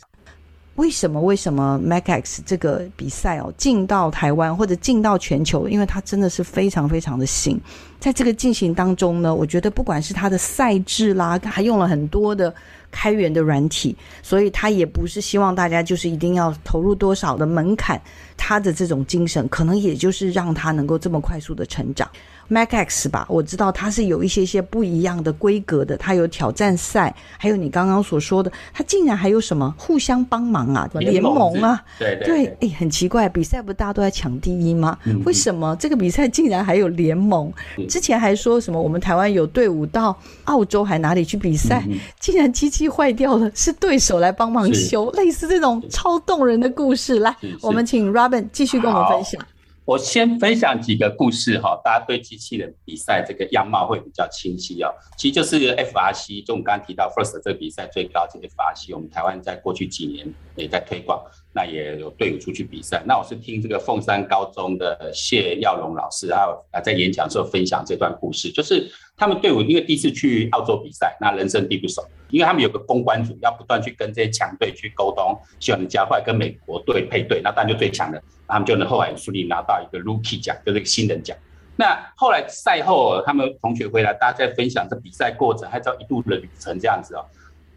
[0.75, 1.19] 为什么？
[1.19, 5.67] 为什么 MACAX 这个比赛哦进到台湾或者进到全球？
[5.67, 7.59] 因为它真的是非常非常的新。
[8.01, 12.53] 在这个进行当中呢，我觉得不管是它的赛制啦，还用了很多的。
[12.93, 17.97] 开源的软体，所以他也不是希望大家就是一定要投入多少的门槛，
[18.35, 22.05] 他的这种精神可能也就是让他能够这么快速的成长。
[22.51, 34.97] MACAX 吧，我知道它是有一些些不一样的规格的，它有挑战赛，还有你刚刚所说的，它竟然还有什么互相帮忙啊，联盟啊，对对对，哎，很奇怪，比赛不大家都在抢第一吗？
[35.25, 37.49] 为什么这个比赛竟然还有联盟？
[37.87, 41.81] 之前还说什么我们台湾有队伍到澳洲还哪里去比赛，
[42.19, 49.41] 竟然机器坏掉了，是对手来帮忙修，类似这种超动人的故事，来，我们请 Robin 继续跟我们分享。
[49.83, 54.93] 我先分享几个故事哈，大家对机器人比赛这个样貌会比较清晰哦。
[55.17, 61.21] 其实就是 FRC，就我们刚刚提到 First 这个比赛最高级的 FRC，我们台湾在过去几年也在推广，
[61.53, 63.03] 那也有队伍出去比赛。
[63.05, 78.21] 那我是听这个凤山高中的谢耀龙老师，还有啊在演讲的时候分享这段故事，就是他们队伍因为第一次去澳洲比赛，那人生地不熟，因为他们有个公关组要不断去跟这些强队去沟通，希望能加快跟美国队配对，那当然就最强的。
[78.47, 81.37] 他们就能后来顺利拿到一个 Rookie 奖，就是一个新人奖。
[81.77, 87.25] 那后来赛后，他们同学回来，大家在分享这比赛过程，还有一度的旅程这样子哦。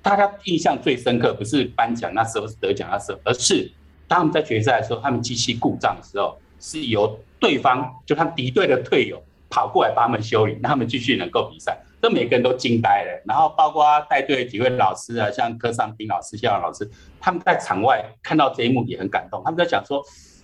[0.04, 3.72] 大家印象最深刻不是颁奖那时候是得奖那时候，而是
[4.06, 11.76] 当他们在决赛的时候，他们机器故障的时候，是由对方就他们敌对的队友跑过来帮他们修理，让他们继续能够比赛。
[12.02, 13.22] 这每个人都惊呆了。
[13.24, 16.88] 然后包括带队几位老师啊，像柯尚平老师、谢阳老师，
[17.18, 20.00] 他们在场外看到这一幕也很感动，他们在想说。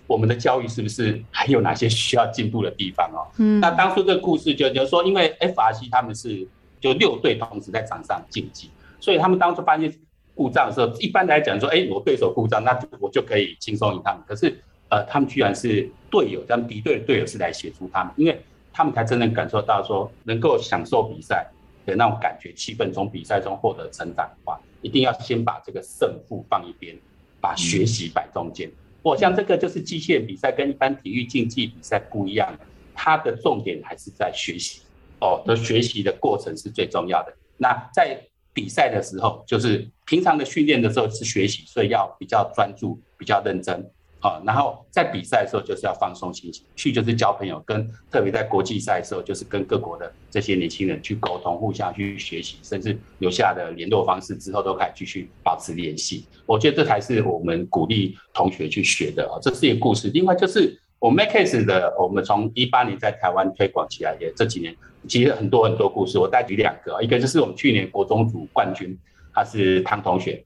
[0.06, 3.22] 我们的教育是不是还有哪些需要进步的地方哦？
[3.36, 6.44] 嗯，那当初这个故事就就是说，因为 FRC 他们是
[6.80, 8.68] 就六队同时在场上竞技，
[9.00, 9.92] 所以他们当初发现
[10.34, 14.22] 故障的时候，一般来讲说，哎，我对手故障，那我就可以轻松赢他们。
[14.26, 18.40] 可是，呃，他们居然是队友，他们敌对的队友是来协助他们，因为
[18.72, 21.46] 他们才真正感受到说，能够享受比赛
[21.84, 26.96] 的那种感觉，气氛从比赛中获得成长的话，一定要先把这个胜负放一边，
[27.40, 28.70] 把学习摆中间。
[29.02, 32.54] 我像这个就是机械比赛，跟一般体育竞技比赛不一样，
[32.94, 34.82] 它的重点还是在学习
[35.20, 37.34] 哦，的学习的过程是最重要的。
[37.56, 38.20] 那在
[38.52, 43.90] 比赛的时候，就是平常的训练的时候是学习，所以要比较专注，比较认真。
[44.20, 56.26] 啊，然后在比赛的时候就是要放松心情，去就是交朋友，跟特别在国际赛的时候，就是跟各国的这些年轻人去沟通，互相去学习，甚至留下的联络方式之后都可以继续保持联系。
[56.44, 60.10] 我觉得这才是我们鼓励同学去学的啊，这是一个故事。
[60.12, 64.76] 另外就是我们 MACAX 的，我们从一八年在台湾推广起来，也这几年
[65.08, 68.96] 其实很多很多故事，我再举两个，一个就是我们去年国中组冠军，
[69.34, 70.44] 他是汤同学。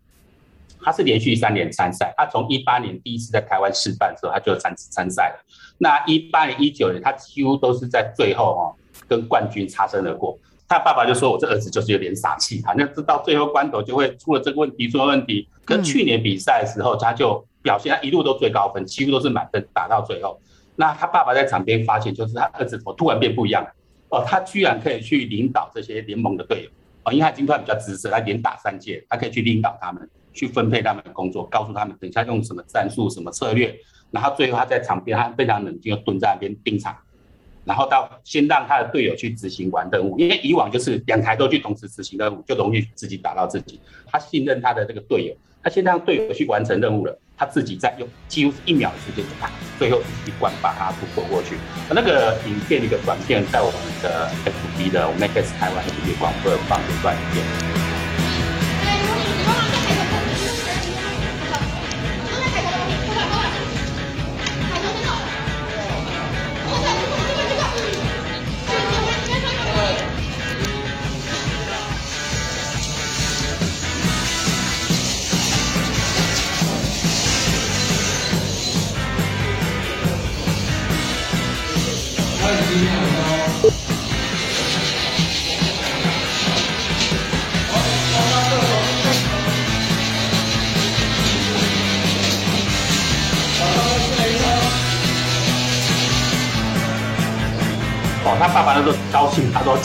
[0.81, 5.45] 他是连续三年参赛，他从一八年第一次在台湾示范的时候，他就参参赛了。
[5.79, 8.77] 那一八年、一九年，他几乎都是在最后哈
[9.09, 10.39] 跟冠军擦身而过。
[10.67, 15.47] 他爸爸就说：“我这儿子就是有点傻气，好像是到最后关头就会出了这个问题，出了问题。
[15.65, 20.41] 跟去年比赛的时候，他就表现他一路都最高分，几乎都是满分打到最后。
[20.77, 23.71] 那他爸爸在场边发现，就是他儿子怎么突然变不一样了
[24.09, 26.71] 哦，他居然可以去领导这些联盟的队友
[27.05, 33.75] 哦，因为他已经算比较资深，他连打三届，他可以去领导他们，去分配他们的工作，告诉他们等一下用什么战术、什么策略。
[34.11, 36.97] 然后最后他在场边，他非常冷静，就蹲在那边盯场。”
[37.65, 43.81] 然后到先让他的队友去执行完任务，因为以往就是两台都去同时执行任务，就容易自己打到自己。
[44.07, 51.57] 他信任他的这个队友，他先让队友去完成任务了，他自己再用几乎是一秒的时间啪，最后一关把它突破过去。
[51.91, 58.54] 那个影片一个短片在我们的 FB 的我们 Make X 台湾的月光会放一段影片。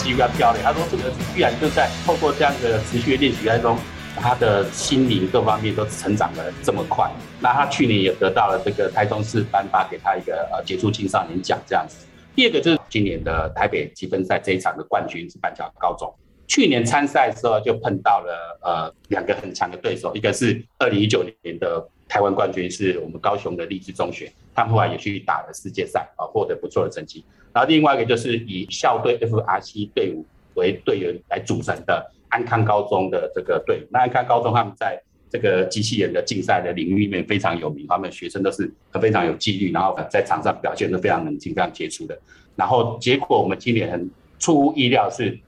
[0.00, 3.78] 说几乎要飙泪，他说这个居然就在透过这样的持续练习当中，
[4.16, 7.10] 他的心灵各方面都成长的这么快。
[7.40, 12.06] 那他去年也得到了这个台中市颁发给他一个呃杰出青少年奖这样子。
[12.34, 16.12] 第二个就是今年的台北积分赛这一场的冠军是板桥高中。
[16.46, 27.24] 去年参赛的时候就碰到了呃两个很强的对手，一个是二零一九年的台湾冠军是我们高雄的励志中学，他们后来也去打了世界赛啊，获得不错的成绩。
[27.52, 33.86] 然后另外一个就是以校队 FRC 队伍为队员来组成的安康高中的这个队伍。
[33.90, 38.68] 那安康高中他们在这个机器人的竞赛的领域里面非常有名，他们学生都是
[39.00, 42.18] 非常有纪律，然后在场上表现都非常冷静、非常杰出的。
[42.56, 45.38] 然后结果我们今年很出乎意料是。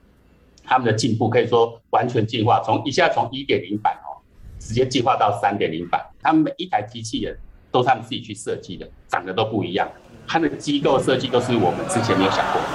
[0.65, 4.15] 他们的进步可以说完全进化，从一下从一点零版哦，
[4.59, 6.01] 直接进化到三点零版。
[6.23, 7.37] 他们每一台机器人
[7.69, 9.87] 都是他们自己去设计的，长得都不一样。
[10.25, 12.67] 他的机构设计都是我们之前没有想过的。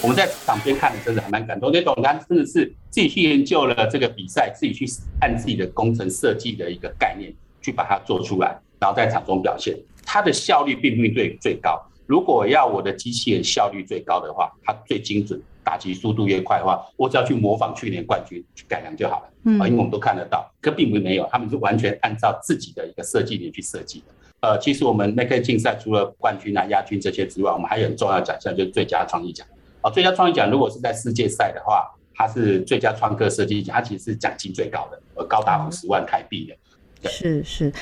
[0.00, 4.86] 我们在场边看的真的还蛮感动，因为董丹真的是自己去研究了这个比赛，自己去
[5.20, 11.80] 按自己的工程设计的一个概念去把它做出来，然后在场中表现，它的效率并不对最高。
[12.06, 19.28] 如果要我的机器人效率最高的话，它最精准，打击速度越快的话，我只要去模仿去年冠军去改良就好了。
[19.44, 24.06] 嗯，因为我们都看得到，可并不没有，他们是完全按照自己的一个设计点去设计的。
[24.40, 29.46] 呃，其实我们 Make 竞赛除了冠军啊、亚军这些之外，我们还有很重要的奖项，就是最佳创意奖。
[29.82, 37.08] 哦，最佳创意奖如果是在世界赛的话，它是最佳创客设计奖，它其实是奖金最高的，呃，高达五十万台币的。
[37.08, 37.72] 是是，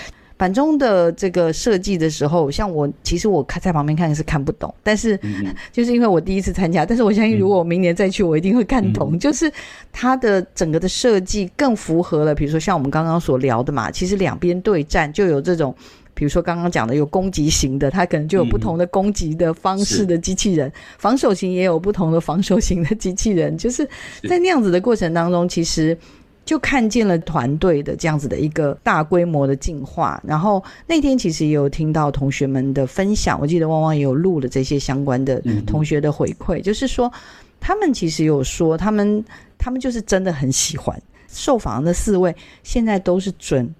[0.41, 5.15] 板中的这个设计的时候，像我其实我看在旁边看是看不懂，但是
[5.71, 9.11] 就是因为我第一次参加，但是我相信如果我明年再去，我一定会看懂。
[9.13, 9.53] 嗯、就是
[9.93, 15.75] 它的整个的设计更符合了，比如说像我们刚刚所聊的嘛，其实两边对战就有这种。
[16.13, 23.57] 比如说刚刚讲的有攻击型的，它可能就有不同的攻击的方式的机器人；嗯、防守型也有不同的防守型的机器人。
[23.57, 23.89] 就是
[24.29, 25.97] 在那样子的过程当中，其实
[26.51, 30.21] 就看见了团队的这样子的一个大规模的进化。
[30.27, 37.09] 然后那天其实也有听到同学们的分享，我记得汪汪也有录了这些相关的同学的回馈，嗯、就是说
[37.61, 39.25] 他们其实有说他们
[39.57, 41.01] 他们就是真的很喜欢。
[41.29, 42.35] 受访的四位
[42.65, 43.73] 现在都是准。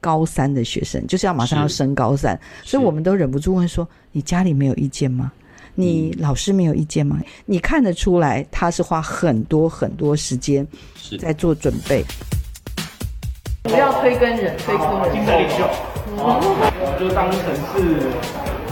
[0.00, 5.32] 高三的学生就是要马上要升高三，所以我们都忍不住问说：“你家里没有意见吗？
[5.80, 10.66] 你老师没有意见吗？”你看得出来他是花很多很多时间
[11.20, 12.04] 在做准备。
[13.62, 15.12] 不要推跟人，推跟人。
[15.14, 15.70] 精神领袖，
[16.18, 17.38] 我就当成
[17.70, 17.78] 是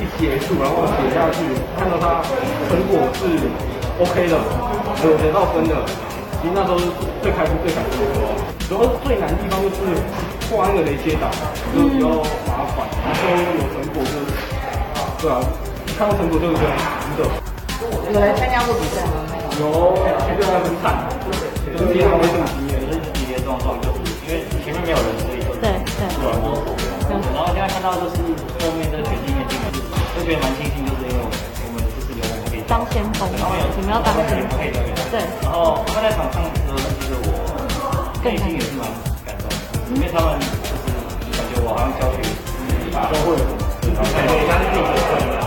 [0.03, 1.39] 一结束，然后写下去，
[1.79, 2.27] 看到他
[2.67, 3.23] 成果是
[4.03, 4.35] OK 的，
[5.05, 5.79] 有得到分的，
[6.43, 6.87] 其实那时候是
[7.23, 8.35] 最开心、最感动的时候。
[8.69, 9.79] 然后最难的地方就是。
[10.49, 11.29] 挂那个雷接档
[11.75, 14.15] 就比较麻烦，然后有成果就是，
[15.21, 15.43] 对啊，
[15.97, 17.25] 看过成果就是这样，值得。
[18.13, 19.25] 有来参加过比赛吗？
[19.57, 19.97] 有，
[20.29, 26.77] 这个很惨，就是没什么经验，就是跌跌撞撞，就是因为前面没有人，所以就对对，突然摸索。
[27.33, 28.21] 然后现在看到就是
[28.61, 34.61] 后面的全境面进来，就觉得蛮庆幸，就是因为我们就是有我们可以当先锋，然后有你们要当先锋，
[35.09, 35.25] 对。
[35.41, 37.33] 然后他在场上的时候，就是我
[38.21, 38.85] 内心也是蛮
[39.25, 39.49] 感动。
[39.97, 40.93] 因为他们就是
[41.33, 42.21] 感觉我好像教学
[43.09, 43.49] 都会有，
[43.89, 45.41] 对对，像是地铁会的，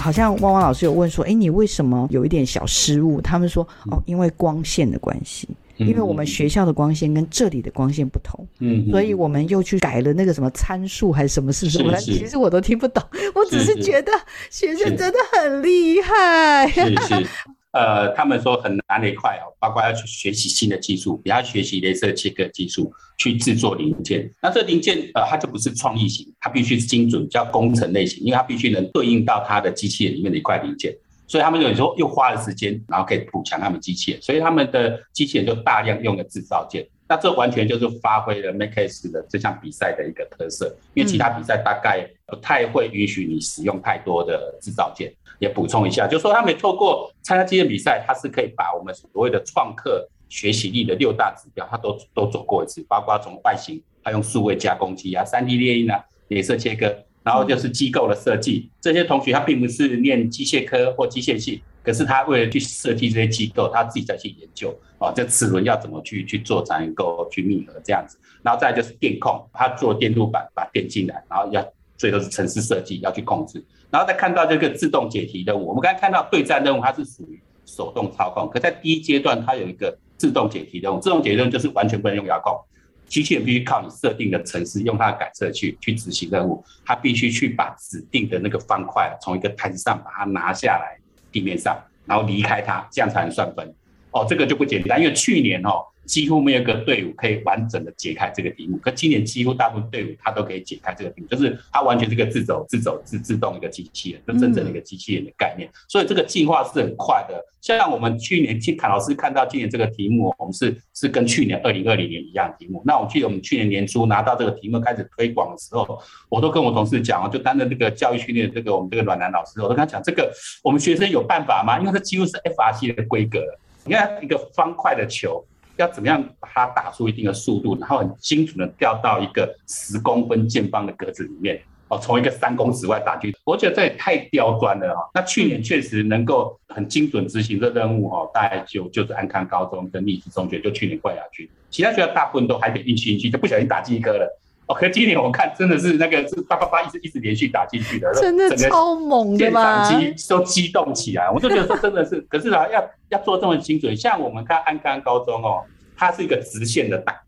[0.00, 3.20] 好像汪汪老师有问说，哎，你为什么有一点小失误？
[3.20, 5.48] 他们说，哦，因为光线的关系，
[5.78, 11.92] 因为我们学校的光线跟这里的光线不同，嗯，所以我们又去改了那个什么参数还是什么是什么？
[11.96, 13.02] 其实我都听不懂，
[13.34, 14.12] 我只是觉得
[14.48, 16.68] 学生真的很厉害。
[16.68, 17.26] 是是。
[17.76, 24.30] 呃，他们说很难的一块哦，包括要去学习新的技术，也要学习镭射切割技术去制作零件。
[24.40, 30.96] 那这零件呃，它就不是创意型，它必须是精准，叫工程类型，因为它必须能对应到它的机器人里面的一块零件。
[31.28, 36.86] 所以他们有时候又花了时间，然后可以补强他们机器人，所以他们的机器人就大量用了制造件。
[37.08, 45.12] 那这完全就是发挥了 MAKS 的这项比赛的一个特色，因为其他比赛大概不太会允许你使用太多的制造件。
[45.38, 58.70] 也补充一下，就是说他们透过参加这些比赛，他是可以把我们所谓的创客学习力的六大指标，他都都走过一次，包括从外形，他用数位加工机啊、三 D 列印啊、镭射切割，然后就是机构的设计。
[58.80, 68.18] 这些同学他并不是念机械科或机械系，可是他为了去设计这些机构，他自己再去研究啊，这齿轮要怎么去去做才能够去密合这样子。
[68.42, 71.60] 然后再就是电控，他做电路板把电进来，然后要
[71.96, 73.64] 最后是程式设计要去控制。
[73.90, 82.58] 然后再看到这个自动解题任务，我们刚才看到对战任务，它是属于手动操控，可在第一阶段它有一个自动解题任务，自动解题任务就是完全不能用遥控，
[83.06, 90.98] 机器人必须靠你设定的程式，用它的感测去去执行任务，它必须去把指定的那个方块从一个台子上把它拿下来
[91.30, 93.74] 地面上，然后离开它，这样才能算分。
[94.16, 95.84] 哦，这个就不简单，因为去年哦。
[96.06, 105.68] 几乎没有一个队伍可以完整的解开这个题目，可今年几乎大部分队伍他都可以解开这个题目，就是它完全是个自走、自走、自自动一个机器人，就真正的一个机器人的概念。
[105.88, 107.44] 所以这个进化是很快的。
[107.60, 112.80] 像我们去年去凯老师看到今年这个题目，我们是是跟去年二零二零年一样的题目。
[112.86, 121.80] 那我记得我们去年年初拿到这个题目开始推广的时候，我都跟我同事讲，就担任这个教育训练这个我们这个阮南老师，我都跟他讲，这个我们学生有办法吗？
[121.80, 123.58] 因为这几乎是 FRC 的规格了。
[123.86, 125.44] 你看一个方块的球。
[125.78, 135.02] 要怎么样把它打出一定的速度，然后很精准的掉到一个十公分见方的格子里面哦，从一个三公尺外打去，我觉得这也太刁钻了哈。
[135.12, 144.40] 那去年确实能够很精准执行这任务哈，大概就就是安康高中跟立志中学，就去年冠亚军，其他学校大部分都还得运气运气，就不小心打进一颗了。
[144.66, 149.88] 哦，可今年我看真的是那个是叭叭叭一直一直连续打进去的，真的超猛的吧？
[149.88, 155.62] 电机都激动起来，我就觉得说真的是， 可是啊，要要做这么精准，像我们看安康高中哦，
[155.96, 157.20] 它是一个直线的打，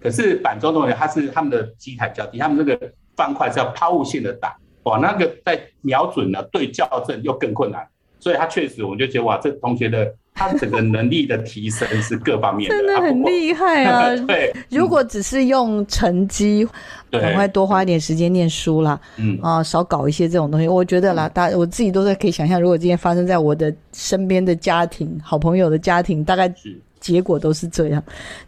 [0.00, 7.86] 可是板中同学他是他们的机台较低，他们那个方块是要抛物线的打，哇，那个在瞄准呢对校正又更困难，
[8.18, 10.14] 所以他确实我们就觉得哇，这同学的。
[10.38, 14.14] 他整个能力的提升是各方面的，真的很厉害啊！
[14.24, 16.64] 对，如果只是用成绩，
[17.10, 20.68] 赶快多花一点时间念书啦，嗯啊，少搞一些这种东西。
[20.68, 26.80] 我觉得啦，大我自己都在可以想象，如果今天发生在我的身边的家庭、好朋友的家庭，大概是。
[27.00, 28.02] 结果都是这样，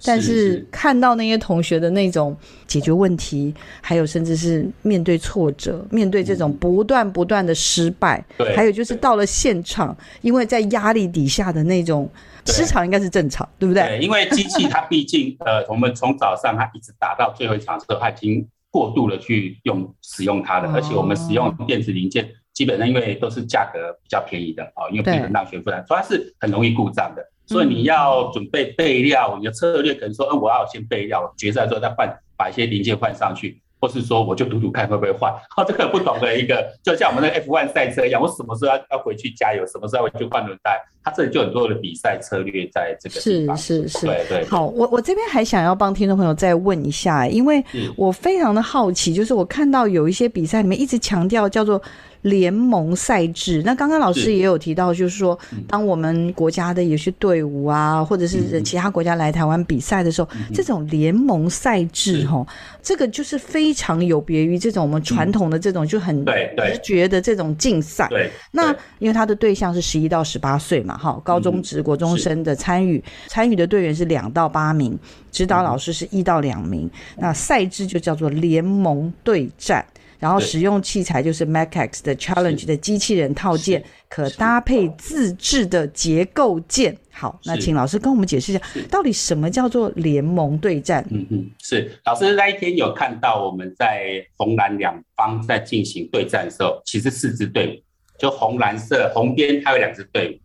[0.05, 2.37] 但是看到那些同学的那种
[2.67, 12.11] 解决问题，还有甚至是面对挫折，面对这种不断不断的失败，对，还有就是到了现场，因为在压力底下的那种
[12.47, 13.83] 失常应该是正常，对不对？
[13.83, 27.25] 对，因为机器它毕竟 呃，我们从早上它一直打到最后一场的时候，它已经过度的去用使用它的，而且我们使用电子零件基本上因为都是价格比较便宜的啊，因为平衡让学负担，所以它是很容易故障的。
[27.51, 35.33] 所以你要准备备料，你的策略可能说，嗯，我要先备料，决赛之后再换，把一些零件换上去，或是说我就赌赌看会不会换。
[35.59, 43.57] 哦，这个不懂的一个，就像我们那个 F1 赛车一样，我什么时候要要回去加油，什么时候要回去换轮胎，它这里就很多的比赛策略在这个地方。
[43.57, 44.45] 是是是，对对。
[44.47, 47.61] 好，我我这边还想要帮听众朋友再问一下，因为
[47.97, 51.83] 我非常的好奇，就是我看到有一些比赛里面一直强调叫做。
[52.23, 62.47] 联盟赛制，那刚刚老师也有提到，就是说，当我们国家的有些队伍啊，或者是其他国家来台湾比赛的时候，这种联盟赛制，哈，
[62.83, 68.07] 这个就是非常有别于这种我们传统的这种就很直觉的这种竞赛。
[68.11, 74.99] 对，那因为他的对象是十一到十八岁嘛，哈，高中职、国中生的参与，参与的队员是两到八名，
[75.33, 79.83] 指导老师是一到两名，那赛制就叫做联盟对战。
[80.21, 86.97] 然后使用器材就是 Macax 的 Challenge 的机器人套件，可搭配自制的结构件。
[87.11, 91.05] 好，那请老师跟我们解释一下，到底什么叫做联盟对战？
[91.11, 97.83] 嗯嗯，是老师那一天有看到我们在红蓝两方在进行对战的时候，其实四支队伍，
[98.19, 100.39] 就红蓝色红边它有两支队伍，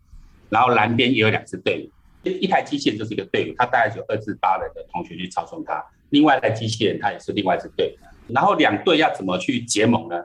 [0.49, 1.91] 然后蓝边也有两支队伍。
[2.27, 5.83] 一台机器人就是一个队伍，它大概有二至八人的同学去操纵它。
[6.09, 8.05] 另外一台机器人它也是另外一支队伍。
[8.27, 10.15] 然后两队要怎么去结盟呢？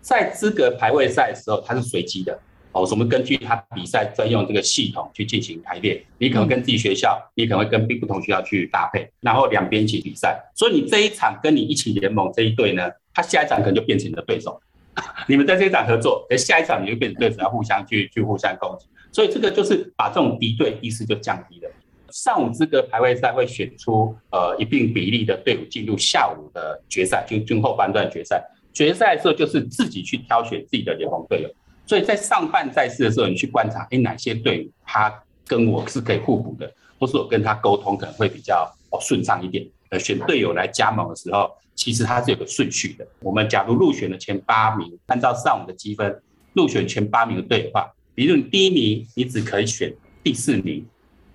[0.00, 2.38] 在资格排位赛的时候，它是随机的。
[2.72, 10.40] 哦，我们根据他比赛专用这个系统去进行排列，你可能跟自己学校，你可能会跟不同学校去搭配，然后两边一起比赛。
[10.54, 14.60] 所以你这一场跟你一起联盟这一队呢，他下一场可能就变成你的对手。
[15.26, 18.86] 你们在这一场合作，而，下一场你就变成对手，要互相去去互相攻击。
[19.10, 21.70] 所以这个就是把这种敌对意识就降低了。
[22.12, 28.42] 上午资格排位赛会选出呃一定比例的队伍进入下午的决赛，就就后半段决赛。
[28.72, 31.50] 决赛的时候就是自己去挑选自己的联盟队友。
[31.86, 35.12] 所以在上半赛事的时候，你去观察，哎，哪些队伍他
[35.46, 39.66] 跟我是可以互补的，或是我跟他沟通可能会比较哦顺畅一点。
[39.88, 43.04] 呃，选队友来加盟的时候，其实它是有个顺序的。
[43.18, 49.92] 我们假如入选的前八名，按照上午的积分入选前八名的队友的话，比如你第一名，你只可以选
[50.22, 50.86] 第四名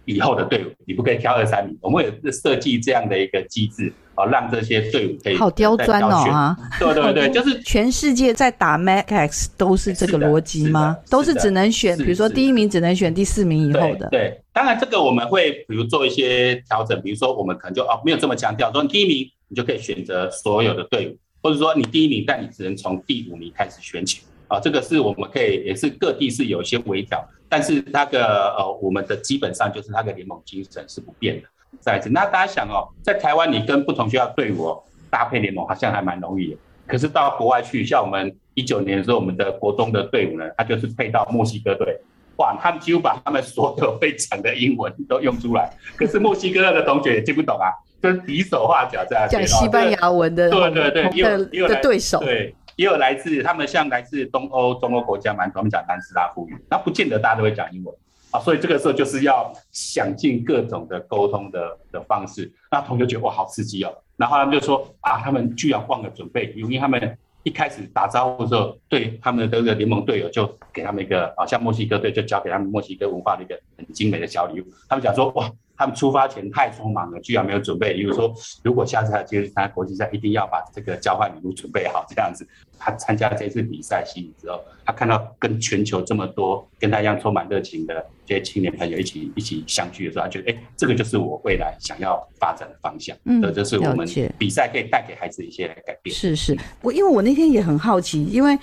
[0.06, 1.78] 以后的队伍，你不可以挑二三名。
[1.82, 3.92] 我们也设计这样的一个机制。
[4.16, 6.58] 啊，让这些队伍可以好刁钻哦啊！
[6.80, 10.96] 对对对，就是全世界在打 MAX 都是这个逻辑吗？
[11.04, 14.08] 是都是只能选，比如说第一名只能选第四名以后的。
[14.10, 24.60] 对，对，当然这个我们会比如做一些调整，比如说我们可能就哦没有这么强调，说你第一名你就可以选择所有的队伍，或者说你第一名，但你只能从第五名开始选起啊。
[24.60, 31.48] 这个是我们可以也是各地是有一些微调，但是那个呃我们的基本上就是那个联盟精神是不变的。
[31.80, 36.58] 再次，那大家想哦，在台湾你跟不同学校队伍哦搭配联盟，好像还蛮容易的。
[36.88, 42.00] 可是到国外去，像我们一九年的时候，我们的国中的队伍呢，他就是配到墨西哥队，
[42.38, 45.70] 哇，他们几乎把他们所有会讲的英文都用出来。
[45.98, 57.96] 可是墨西哥的同学也听不懂啊，就是比手画脚这样讲西班牙文的，对对对，的对手，对，也有来自他们像来自东欧、中欧国家蛮多，他们讲南斯拉夫语，那不见得大家都会讲英文
[58.32, 58.40] 啊。
[58.40, 75.50] 所以这个时候就是要想尽各种的沟通的的方式，那同学觉得哇好刺激哦，然后他们就说啊，他们居然忘了准备，因为他们一开始打招呼的时候，对他们的这个联盟队友就给他们一个啊，像墨西哥队就交给他们墨西哥文化的一个很精美的小礼物，他们讲说哇。
[75.78, 77.94] 他们出发前太匆忙了，居然没有准备。
[77.94, 82.48] 比如说，如果下次他接参加国际赛，一定要把这个交换礼物准备好，这样子。
[82.78, 93.16] 他参加这次比赛悉尼之后，他看到跟全球这么多跟他一样充满热情的这些青年朋友一起一起相聚的时候，他觉得，哎，这个就是我未来想要发展的方向。
[93.26, 94.08] 嗯，这就是我们
[94.38, 96.16] 比赛可以带给孩子一些改变。
[96.16, 98.58] 是是，我因为我那天也很好奇，因为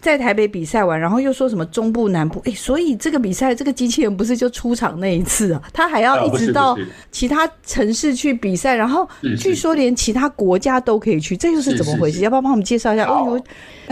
[0.00, 5.62] 在台北比赛完，然后又说什么中部南部，哎，所以这个比赛这个机器人不是就出场那一次啊？
[5.72, 6.76] 他还要一直到。
[7.10, 9.08] 其他城市去比赛，然后
[9.38, 12.20] 据说连其他国家都可以去，这又是怎么回事？
[12.20, 13.06] 要不要帮我们介绍一下？
[13.06, 13.40] 哦，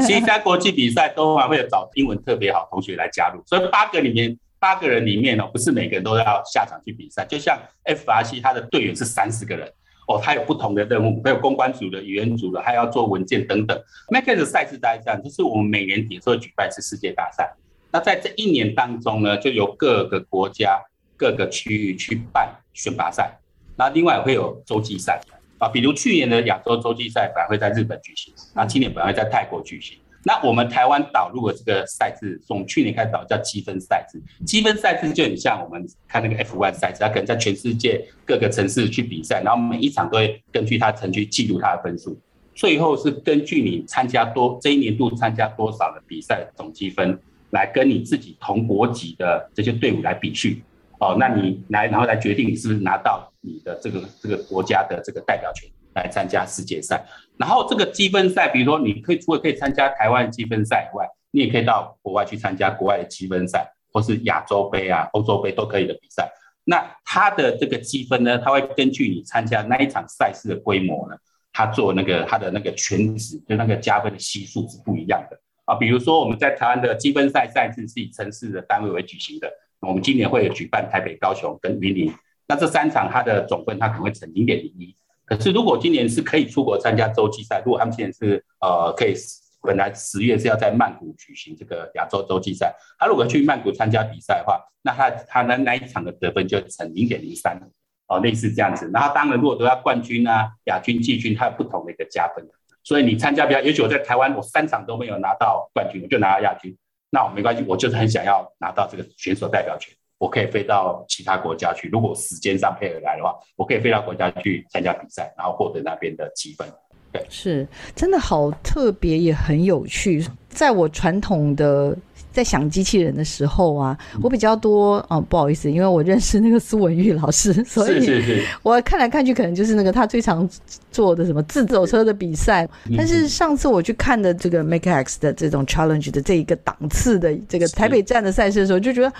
[0.06, 7.24] 其他国际比赛都还会有找英文特别好同学来加入，所以八个里面八个人里面哦，不是每个人都要下场去比赛。
[7.24, 9.66] 就像 FRC 他的队员是三十个人
[10.08, 13.80] 哦，他有不同的任务，还有公关组的、语言组的，还要做文件等等。
[14.08, 17.54] MAX 的赛事大概这样，就是我们每年底的时候举办一次世界大赛，
[17.90, 20.80] 那在这一年当中呢，就由各个国家。
[21.18, 23.38] 各个区域去办选拔赛，
[23.74, 25.18] 那另外会有洲际赛
[25.58, 29.98] 啊，比如去年的亚洲洲际赛本来会在日本举行，那今年本来会在泰国举行。
[30.22, 34.20] 那我们台湾导入了这个赛制，从去年开始导叫积分赛制。
[34.44, 42.18] 积分赛制就很像我们看那个 F1 赛制，它可能在全世界各个城市去比赛，然后每一场都会根据它成绩记录它的分数，
[42.56, 47.16] 最后是根据你参加多这一年度参加多少的比赛总积分，
[47.50, 50.64] 来跟你自己同国籍的这些队伍来比序。
[50.98, 57.04] 哦，那你来，然后来决定是不是拿到你的这个这个国家的这个代表权来参加世界赛。
[57.36, 66.30] 然后这个积分赛，比如说你可以除了可以参加台湾积分赛以外，你也可以到国外去参加国外的积分赛，或是亚洲杯啊、欧洲杯都可以的比赛。
[66.64, 71.16] 那它的这个积分呢，它会根据你参加那一场赛事的规模呢，
[71.52, 75.74] 它做那个它的那个全值，就那个加分的系数是不一样的啊。
[75.74, 79.52] 比如说我们在台湾的积分赛赛制是以城市的单位为举行的。
[79.80, 82.12] 我们今年会举办台北、高雄跟云林，
[82.48, 84.96] 那这三场它的总分它可能会乘零点零一。
[85.24, 89.14] 可是如果今年是可以出国参加洲际赛，如果他们今年是呃可以，
[89.62, 97.60] 本来十月是要在曼谷举行这个亚洲洲际赛，他如果去曼谷参加比赛的话，那他他那那一场的得分就乘零点零三
[98.06, 98.88] 哦，类似这样子。
[98.94, 102.48] 然后当然如果得到冠军啊、亚军、季军，它有不同的一个加分。
[102.84, 106.76] 所以你参加比赛，也许我在台湾我三场都没有拿到冠军，我就拿到亚军。
[107.10, 111.88] 那我没关系，我就是很想要拿到这个选手代表权，我可以飞到其他国家去。
[111.88, 116.66] 如果时间上配合来的话，我可以飞到国家去参加比赛，然后获得那边的积分。
[117.12, 120.26] 对，是真的好特别，也很有趣。
[120.48, 121.96] 在我传统的。
[122.36, 130.46] 在想机器人的时候啊，我比较多哦，不好意思，因为我认识那个苏文玉老师， 所以我看来看去可能就是那个他最常
[130.92, 132.68] 做的什么自走车的比赛。
[132.94, 139.10] 但是上次我去看的这个 MakeX 的这种 Challenge 的这一个档次的这个台北站的赛事的时候，就觉得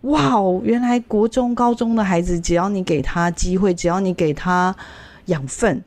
[0.00, 4.74] 哇哦，原来国中高中的孩子，只要你给他机会，只要你给他
[5.26, 5.80] 养分，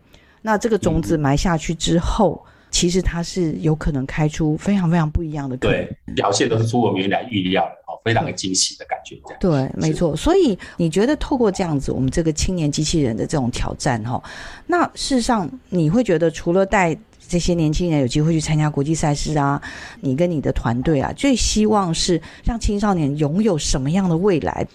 [0.44, 2.42] 那这个种子埋下去之后。
[2.80, 9.18] 其实它是有可能开出非常非常不一样的，对，表现都是出我们原来预料的哦，非常的惊喜的感觉。
[9.38, 10.16] 对，没错。
[10.16, 14.24] 所以你觉得透过这样子，我们这个青年机器人的这种挑战哈，
[14.66, 19.62] 那事实上你会觉得，除了带这些年轻人有机会去参加国际赛事啊，
[20.00, 24.66] 你跟你的团队啊，最希望是让青少年拥有什么样的未来？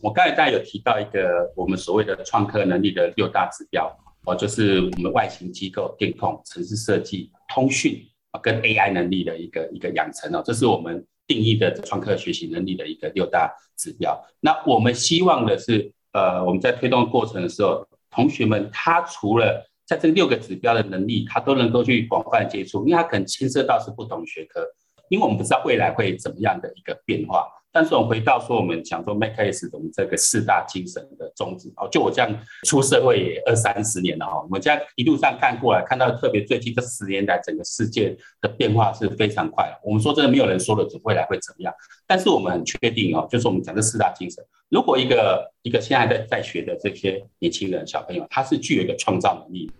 [0.00, 3.90] 我刚才大家有提到一个我们所谓的创客能力的六大指标。
[4.26, 14.22] 哦，就是我们外形机构、电控、城市设计、通讯啊，跟 AI 能力的一个一个养成哦，这是我们定义的创客学习能力的一个六大指标。
[14.40, 24.64] 那我们希望的是，呃，我们在推动过程的时候，同学们他除了在这六个指标的能力，他都能够去广泛接触，因为他可能牵涉到是不同学科，
[25.08, 27.48] 因为我们不知道未来会怎么样的一个变化。
[27.72, 39.72] 但是我们回到说，我们讲说 MakeX 我们这个四大精神的宗旨哦，就我这样出社会也二三十年了哈，我们这样一路上看过来，看到特别最近这十年来，整个世界的变化是非常快。
[39.84, 41.72] 我们说真的，没有人说得准未来会怎么样，
[42.08, 49.70] 但是我们很确定哦，就是我们讲这四大精神，如果一个一个现在在在学的这些年轻人小朋友，他是具有一个创造能力，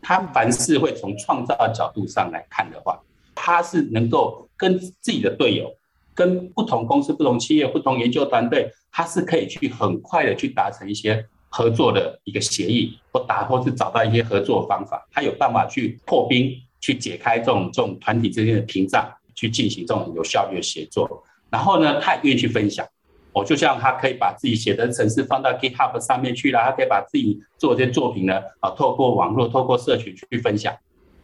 [0.00, 3.00] 他凡事会从创造的角度上来看的话，
[3.34, 5.74] 他是能够跟自己的队友。
[6.14, 15.06] 跟不同公司、不同企业、不同研究团队，它是可以去很快的去达成一些合作的一个协议，或打或是找到一些合作方法。
[15.10, 21.22] 它有办法去破冰，去解开这种这种团体之间的屏障，去进行这种有效率的协作。
[21.50, 22.86] 然后呢，他也愿意去分享。
[23.34, 30.74] 哦，就像他可以把自己写的程式放到 GitHub 上面去了，他可以把自己做这些作品呢，啊，透过网络、透过社群去分享。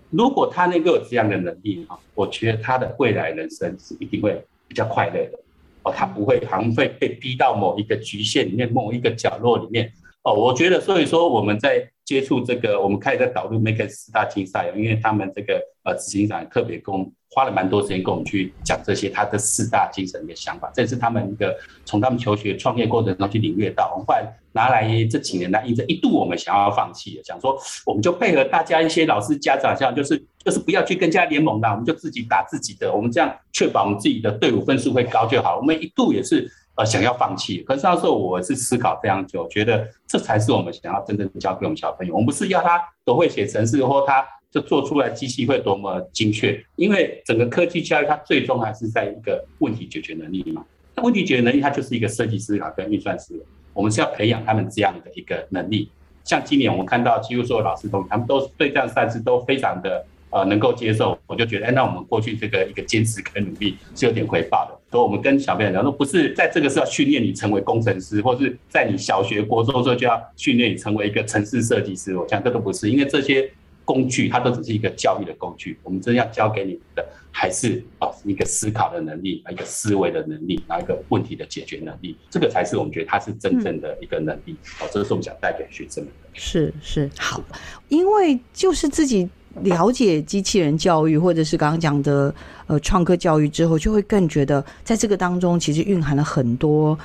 [0.09, 4.43] 如果他能够有这样的能力啊，我觉得他的未来人生是一定会。
[4.69, 5.39] 比较快乐的
[5.83, 9.91] 哦，他不会好像会被逼到某一个局限里面，某一个角落里面
[10.23, 10.35] 哦。
[10.35, 16.95] 我觉得，所以说我们在接触这个，我们开始在导入 Make 四大竞赛，因为他们这个呃执行长特别跟
[17.31, 23.93] 花了蛮多时间跟我们去讲这些他的四大精神的想法，这是他们一个从他们求学创业过程中去领略到。
[23.93, 30.17] 我们后来拿来这几年来一直，一度我们想要放弃，想说我们就配合大家一些老师家长，像就是
[30.49, 35.59] 就是不要去跟人家联盟的，我们就自己打自己的，我们这样确保我们自己的队伍分数会高就好。
[35.59, 42.15] 我们一度也是呃想要放弃，可是那时候我是思考非常久，觉得这才是我们想要真正教给我们小朋友。
[42.15, 44.25] 我们不是要他都会写程式，或他。
[44.51, 46.59] 就做出来机器会多么精确？
[46.77, 50.65] 因为整个科技教育它最终还是在一个问题解决能力嘛。
[50.95, 53.41] 那问题解决能力它就是一个设计思考跟运算思维，
[53.75, 55.91] 我们是要培养他们这样的一个能力。
[56.25, 61.19] 像今年我们看到几乎所有老师都，他们都对这样赛事都非常的呃能够接受。
[61.27, 64.79] 我就觉得，哎，那我们过去这个一个坚持跟努力是有点回报的。
[64.91, 72.17] 所以我们跟小朋友讲说，不是在这个是要训练你成为工程师，或是在你小学、国中时候就要训练你成为一个城市设计师。
[72.17, 73.51] 我讲这都不是，因为这些。
[73.89, 75.79] 工具，它都只是一个教育的工具。
[75.83, 77.03] 我们真要教给你的，
[77.33, 82.15] 还是啊一个思考的能力，一个思维的能力，然后一个问题的解决能力。
[82.29, 84.53] 这个才是我们觉得它是真正的一个能力。
[84.79, 86.11] 哦、嗯，这是我们想带给学生的。
[86.35, 87.43] 是是好，
[87.89, 89.27] 因为就是自己
[89.63, 92.35] 了解机器人教育，或者是刚刚讲的
[92.67, 96.99] 呃创客教育之后，就会更觉得在这个当中其实蕴含了很多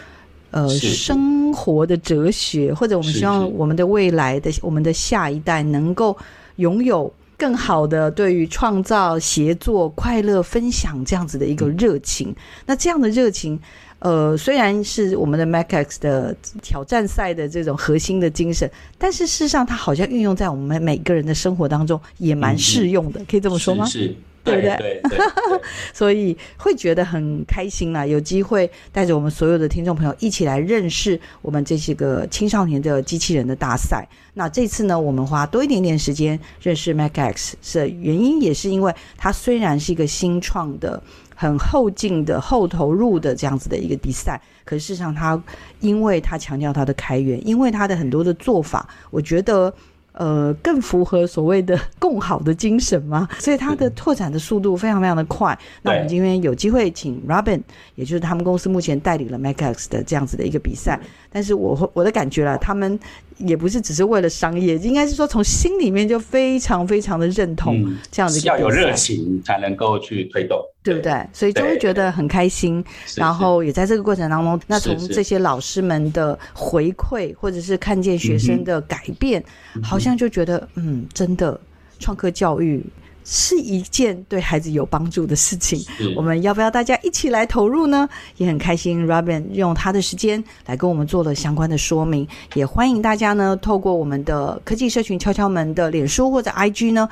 [0.52, 6.18] 呃生活的哲学，或者我们希望我们的未来的我们的下一代能够。
[6.58, 12.32] 拥有更好的对于创造、协作、快乐、分享这样子的一个热情，
[12.68, 13.60] 那这样的热情，
[14.04, 23.86] 呃，虽然是我们的 MakeX 的挑战赛的这种核心的精神，但是事实上它好像运用在我们每个人的生活当中也蛮适用的，可以这么说吗？
[23.86, 24.00] 是。
[24.00, 24.76] 是对不对？
[24.76, 25.20] 对对对
[25.94, 34.06] 所以会觉得很开心啦，有机会带着我们所有的听众朋友一起来认识我们这些个青少年的机器人的大赛。
[34.34, 41.02] 那这次呢，我们花多一点点时间认识 MakeX 是原因，也是因为它虽然是一个新创的、
[41.44, 45.42] 很后进的、后投入的这样子的一个比赛，可是事实上他
[45.80, 49.74] 因为他强调他的开源，因为他的很多的做法，我觉得。
[50.16, 55.58] 呃，更符合所谓的共好的精神嘛， 所以它的拓展的速度非常非常的快。
[55.82, 57.60] 那我们今天有机会请 Robin，
[57.96, 61.00] 也就是他们公司目前代理了 MakeX 的这样子的一个比赛。
[61.32, 63.00] 但是我我的感觉啦，他们
[63.40, 71.26] 也不是只是为了商业，应该是说从心里面就非常非常的认同这样子，要有热情才能够去推动，对不对？
[71.32, 72.84] 所以就会觉得很开心，
[73.16, 79.44] 然后也在这个过程当中，那从这些老师们的回馈，或者是看见学生的改变，
[79.82, 81.60] 好像就觉得嗯，真的
[82.00, 82.86] 创客教育。
[83.26, 85.82] 是一件对孩子有帮助的事情，
[86.14, 88.10] 我们要不要大家一起来投入呢？
[88.36, 97.08] 也很开心，Robin 用他的时间来跟我们做了相关的说明，也欢迎大家呢透过我们的科技社群敲敲门的脸书或者 IG 呢。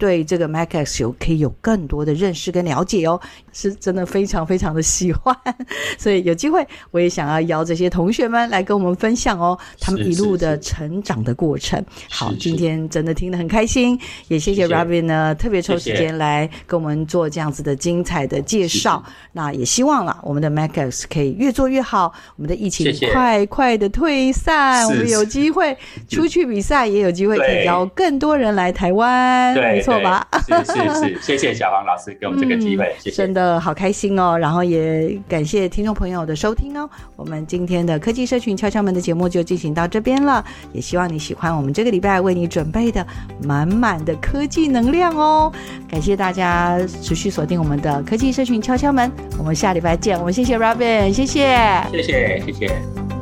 [0.00, 3.20] 对这个 MakerX 有可以有更多的认识跟了解哦，
[3.52, 5.36] 是真的非常非常的喜欢，
[5.98, 11.84] 所以有机会我也想要邀这些同学们来跟我们分享哦，他们一路的成长的过程。
[12.10, 19.04] 好，今天真的听得很开心，也谢谢 Robin 呢特别抽时间来跟我们做这样子的精彩的介绍。
[19.32, 25.76] 那也希望啦，我们的 MakerX 可以越做越好，我们的疫情快快的退散，我们有机会
[26.08, 29.54] 出去比赛，也有机会可以邀更多人来台湾。
[29.54, 29.89] 对。
[29.90, 30.26] 错吧？
[30.46, 34.38] 是是是， 谢谢小黄老师给我们这个机会，谢谢，真的好开心哦。
[34.38, 36.88] 然后也感谢听众朋友的收听哦。
[37.16, 43.04] 我们今天的科技社群敲敲门的节目就进行到这边了，也希望你喜欢我们这个礼拜为你准备的
[43.42, 45.52] 满满的科技能量哦。
[45.88, 50.18] 感谢大家持续锁定我们的科技社群敲敲门，我们下礼拜见。
[50.18, 51.56] 我们谢谢 Robin，谢谢，
[51.90, 53.19] 谢谢，谢谢。